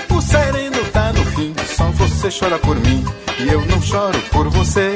O 0.10 0.22
sereno 0.22 0.84
tá 0.91 1.14
no 1.14 1.24
fim, 1.38 1.55
só 1.74 1.86
você 1.91 2.28
chora 2.38 2.60
por 2.60 2.76
mim 2.82 3.05
e 3.39 3.47
eu 3.47 3.66
não 3.66 3.82
choro 3.82 4.20
por 4.30 4.49
você. 4.49 4.93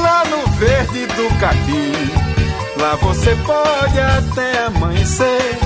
Lá 0.00 0.24
no 0.24 0.50
verde 0.52 1.04
do 1.04 1.38
capim 1.38 2.35
Lá 2.80 2.94
você 2.96 3.34
pode 3.36 4.00
até 4.00 4.64
amanhecer. 4.66 5.58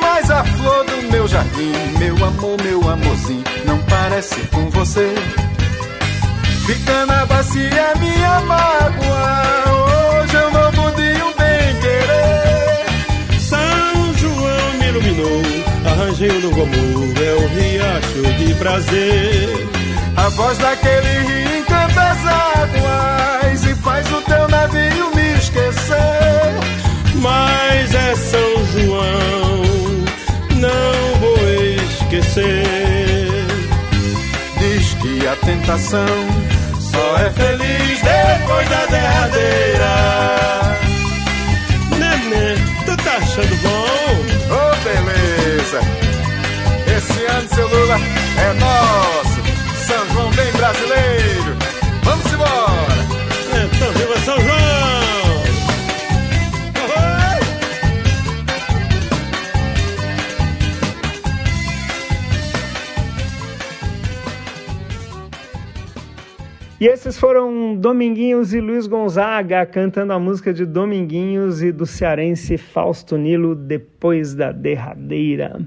Mas 0.00 0.30
a 0.30 0.44
flor 0.44 0.84
do 0.84 1.10
meu 1.10 1.26
jardim, 1.26 1.72
meu 1.98 2.14
amor, 2.24 2.56
meu 2.62 2.88
amorzinho, 2.88 3.44
não 3.64 3.78
parece 3.82 4.40
com 4.52 4.70
você. 4.70 5.14
Fica 6.66 7.06
na 7.06 7.26
bacia 7.26 7.94
minha 7.98 8.40
mágoa. 8.40 10.22
Hoje 10.22 10.36
eu 10.36 10.50
não 10.52 10.70
de 10.70 11.22
um 11.22 11.32
bem 11.36 11.80
querer. 11.80 13.40
São 13.40 14.14
João 14.18 14.72
me 14.78 14.86
iluminou, 14.88 15.42
arranjei 15.84 16.40
novo 16.40 16.62
amor, 16.62 17.22
é 17.22 17.34
o 17.34 17.48
riacho 17.48 18.34
de 18.38 18.54
prazer. 18.54 19.68
A 20.16 20.28
voz 20.30 20.58
daquele 20.58 21.18
rio 21.26 21.58
encanta 21.58 22.02
as 22.02 22.26
águas 22.26 23.65
faz 23.96 24.12
o 24.12 24.20
teu 24.22 24.48
navio 24.48 25.10
esquecer. 25.38 25.96
Mas 27.14 27.94
é 27.94 28.14
São 28.14 28.66
João, 28.72 29.62
não 30.56 31.20
vou 31.20 31.38
esquecer. 31.86 32.66
Diz 34.58 34.94
que 34.94 35.26
a 35.26 35.36
tentação 35.36 36.06
só 36.78 37.16
é 37.18 37.30
feliz 37.30 38.00
depois 38.02 38.68
da 38.68 38.86
derradeira. 38.86 39.94
Nenê, 41.98 42.54
tu 42.84 42.96
tá 43.02 43.16
achando 43.16 43.56
bom? 43.62 44.26
Oh, 44.50 44.76
beleza! 44.84 45.80
Esse 46.96 47.24
ano, 47.32 47.48
seu 47.54 47.66
Lula, 47.66 47.96
é 47.96 48.52
nosso! 48.60 49.40
São 49.86 50.12
João 50.12 50.30
bem 50.32 50.52
brasileiro! 50.52 51.65
E 66.86 66.88
esses 66.88 67.18
foram 67.18 67.74
Dominguinhos 67.74 68.54
e 68.54 68.60
Luiz 68.60 68.86
Gonzaga 68.86 69.66
cantando 69.66 70.12
a 70.12 70.20
música 70.20 70.54
de 70.54 70.64
Dominguinhos 70.64 71.60
e 71.60 71.72
do 71.72 71.84
cearense 71.84 72.56
Fausto 72.56 73.18
Nilo 73.18 73.56
depois 73.56 74.36
da 74.36 74.52
derradeira. 74.52 75.66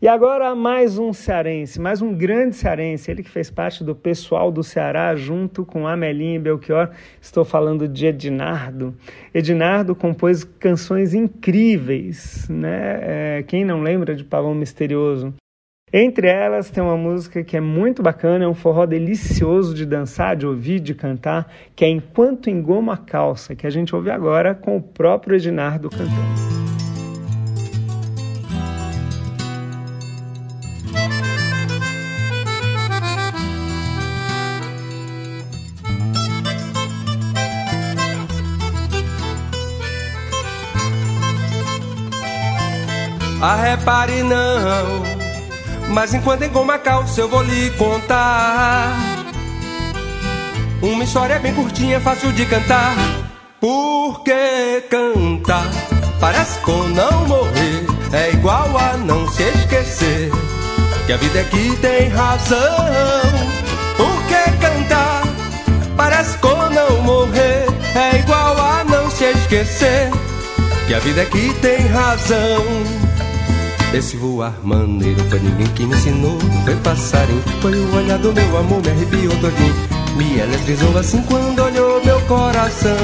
E 0.00 0.06
agora 0.06 0.54
mais 0.54 0.96
um 0.96 1.12
cearense, 1.12 1.80
mais 1.80 2.00
um 2.00 2.14
grande 2.14 2.54
cearense, 2.54 3.10
ele 3.10 3.24
que 3.24 3.30
fez 3.30 3.50
parte 3.50 3.82
do 3.82 3.96
pessoal 3.96 4.52
do 4.52 4.62
Ceará 4.62 5.16
junto 5.16 5.66
com 5.66 5.88
Amelinha 5.88 6.36
e 6.36 6.38
Belchior. 6.38 6.90
Estou 7.20 7.44
falando 7.44 7.88
de 7.88 8.06
Ednardo. 8.06 8.94
Ednardo 9.34 9.96
compôs 9.96 10.44
canções 10.44 11.14
incríveis, 11.14 12.48
né? 12.48 13.00
É, 13.02 13.42
quem 13.42 13.64
não 13.64 13.82
lembra 13.82 14.14
de 14.14 14.22
Pavão 14.22 14.54
Misterioso? 14.54 15.34
Entre 15.92 16.28
elas 16.28 16.70
tem 16.70 16.80
uma 16.80 16.96
música 16.96 17.42
que 17.42 17.56
é 17.56 17.60
muito 17.60 18.00
bacana, 18.00 18.44
é 18.44 18.48
um 18.48 18.54
forró 18.54 18.86
delicioso 18.86 19.74
de 19.74 19.84
dançar, 19.84 20.36
de 20.36 20.46
ouvir, 20.46 20.78
de 20.78 20.94
cantar, 20.94 21.52
que 21.74 21.84
é 21.84 21.88
Enquanto 21.88 22.48
Engoma 22.48 22.94
a 22.94 22.96
Calça, 22.96 23.56
que 23.56 23.66
a 23.66 23.70
gente 23.70 23.94
ouve 23.94 24.08
agora 24.08 24.54
com 24.54 24.76
o 24.76 24.82
próprio 24.82 25.34
Ednardo 25.34 25.90
cantando. 25.90 26.60
Ah, 43.42 43.56
repare 43.56 44.22
não 44.22 45.19
mas 45.90 46.14
enquanto 46.14 46.44
engoma 46.44 46.78
calça 46.78 47.20
eu 47.20 47.28
vou 47.28 47.42
lhe 47.42 47.70
contar. 47.72 48.96
Uma 50.80 51.04
história 51.04 51.38
bem 51.38 51.52
curtinha, 51.52 52.00
fácil 52.00 52.32
de 52.32 52.46
cantar. 52.46 52.94
Porque 53.60 54.84
cantar? 54.88 55.68
Parece 56.18 56.58
com 56.60 56.84
não 56.88 57.26
morrer. 57.26 57.86
É 58.12 58.30
igual 58.30 58.76
a 58.76 58.96
não 58.96 59.28
se 59.28 59.44
esquecer 59.44 60.32
Que 61.06 61.12
a 61.12 61.16
vida 61.16 61.40
é 61.40 61.44
que 61.44 61.76
tem 61.76 62.08
razão. 62.08 62.58
Porque 63.96 64.56
cantar? 64.60 65.22
Parece 65.96 66.38
com 66.38 66.56
não 66.70 67.02
morrer. 67.02 67.66
É 67.94 68.18
igual 68.18 68.56
a 68.58 68.84
não 68.84 69.10
se 69.10 69.24
esquecer 69.24 70.10
Que 70.86 70.94
a 70.94 70.98
vida 71.00 71.22
é 71.22 71.26
que 71.26 71.52
tem 71.54 71.86
razão 71.88 73.09
esse 73.92 74.16
voar 74.16 74.54
maneiro 74.62 75.20
foi 75.28 75.40
ninguém 75.40 75.66
que 75.68 75.84
me 75.84 75.94
ensinou, 75.94 76.38
foi 76.64 76.76
passarinho. 76.76 77.42
Foi 77.60 77.74
o 77.74 77.96
olhar 77.96 78.18
do 78.18 78.32
meu 78.32 78.56
amor, 78.56 78.80
me 78.82 78.90
arrepiou 78.90 79.36
todinho. 79.40 79.74
Me 80.16 80.38
eletrizou 80.38 80.96
assim 80.96 81.22
quando 81.22 81.60
olhou 81.60 82.04
meu 82.04 82.20
coração. 82.22 82.96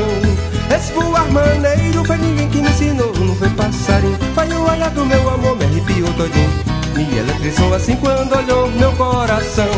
Esse 0.74 0.92
voar 0.92 1.30
maneiro 1.32 2.04
foi 2.04 2.16
ninguém 2.18 2.48
que 2.48 2.58
me 2.58 2.68
ensinou, 2.68 3.12
não 3.14 3.34
foi 3.34 3.48
passarinho. 3.50 4.16
Foi 4.34 4.48
o 4.48 4.70
olhar 4.70 4.90
do 4.90 5.04
meu 5.04 5.28
amor, 5.28 5.56
me 5.56 5.64
arrepiou 5.64 6.12
todinho. 6.12 6.50
Me 6.94 7.18
eletrizou 7.18 7.74
assim 7.74 7.96
quando 7.96 8.36
olhou 8.36 8.70
meu 8.70 8.92
coração. 8.92 9.70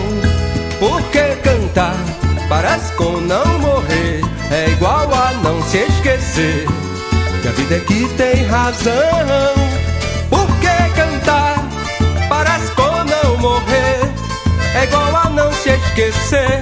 Porque 0.79 1.37
cantar 1.43 1.97
parece 2.49 2.93
com 2.93 3.21
não 3.21 3.59
morrer, 3.59 4.21
é 4.51 4.71
igual 4.73 5.13
a 5.13 5.33
não 5.43 5.63
se 5.63 5.79
esquecer. 5.79 6.67
Que 7.41 7.49
a 7.49 7.53
vida 7.53 7.77
é 7.77 7.81
que 7.81 8.09
tem 8.17 8.45
razão 8.45 9.48
É 14.79 14.85
igual 14.85 15.17
a 15.17 15.29
não 15.31 15.51
se 15.51 15.71
esquecer 15.71 16.61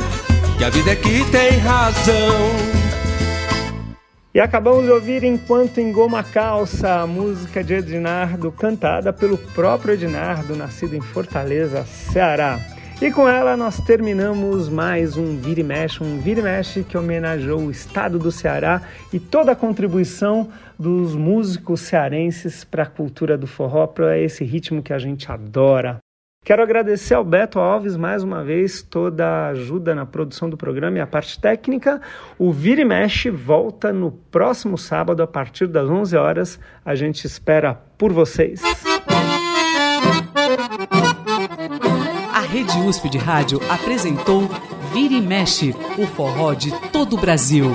que 0.57 0.65
a 0.65 0.71
vida 0.71 0.93
é 0.93 0.97
que 0.97 1.31
tem 1.31 1.59
razão. 1.59 2.35
E 4.35 4.41
acabamos 4.41 4.87
de 4.87 4.91
ouvir 4.91 5.23
Enquanto 5.23 5.83
Engoma 5.83 6.23
Calça, 6.23 7.03
a 7.03 7.07
música 7.07 7.63
de 7.63 7.75
Ednardo, 7.75 8.51
cantada 8.51 9.13
pelo 9.13 9.37
próprio 9.37 9.93
Ednardo, 9.93 10.57
nascido 10.57 10.97
em 10.97 11.01
Fortaleza, 11.03 11.85
Ceará. 11.85 12.59
E 13.03 13.11
com 13.11 13.29
ela 13.29 13.55
nós 13.55 13.79
terminamos 13.81 14.71
mais 14.71 15.19
um 15.19 15.37
Vira 15.37 15.61
e 15.61 15.63
Mexe, 15.63 16.03
um 16.03 16.19
Vira 16.19 16.41
e 16.41 16.43
Mexe 16.43 16.85
que 16.85 16.97
homenageou 16.97 17.61
o 17.61 17.71
estado 17.71 18.19
do 18.19 18.33
Ceará 18.33 18.81
e 19.13 19.21
toda 19.21 19.53
a 19.53 19.57
contribuição 19.57 20.49
dos 20.79 21.15
músicos 21.15 21.81
cearenses 21.83 22.65
para 22.65 22.85
a 22.85 22.87
cultura 22.87 23.37
do 23.37 23.47
forró, 23.47 23.87
para 23.87 24.19
esse 24.19 24.43
ritmo 24.43 24.83
que 24.83 24.95
a 24.95 24.99
gente 24.99 25.31
adora. 25.31 25.99
Quero 26.47 26.63
agradecer 26.63 27.13
ao 27.13 27.25
Beto 27.25 27.59
Alves 27.59 27.97
mais 27.97 28.23
uma 28.23 28.45
vez 28.45 28.81
toda 28.81 29.27
a 29.27 29.49
ajuda 29.49 29.97
na 29.97 30.07
produção 30.07 30.49
do 30.49 30.57
programa 30.57 30.97
e 30.97 31.01
a 31.01 31.07
parte 31.07 31.41
técnica. 31.41 32.01
O 32.39 32.53
Vira 32.53 32.83
e 32.83 32.85
Mexe 32.85 33.29
volta 33.31 33.93
no 33.93 34.13
próximo 34.13 34.79
sábado 34.79 35.25
a 35.25 35.27
partir 35.27 35.67
das 35.67 35.91
11 35.91 36.17
horas. 36.17 36.61
A 36.85 36.95
gente 36.95 37.25
espera 37.25 37.75
por 37.99 38.13
vocês. 38.13 38.63
A 42.33 42.41
Rede 42.43 42.79
USP 42.79 43.09
de 43.09 43.19
Rádio 43.19 43.61
apresentou 43.69 44.49
Vira 44.93 45.15
e 45.15 45.21
Mexe, 45.21 45.75
o 45.99 46.07
forró 46.07 46.55
de 46.55 46.71
todo 46.93 47.17
o 47.17 47.21
Brasil. 47.21 47.73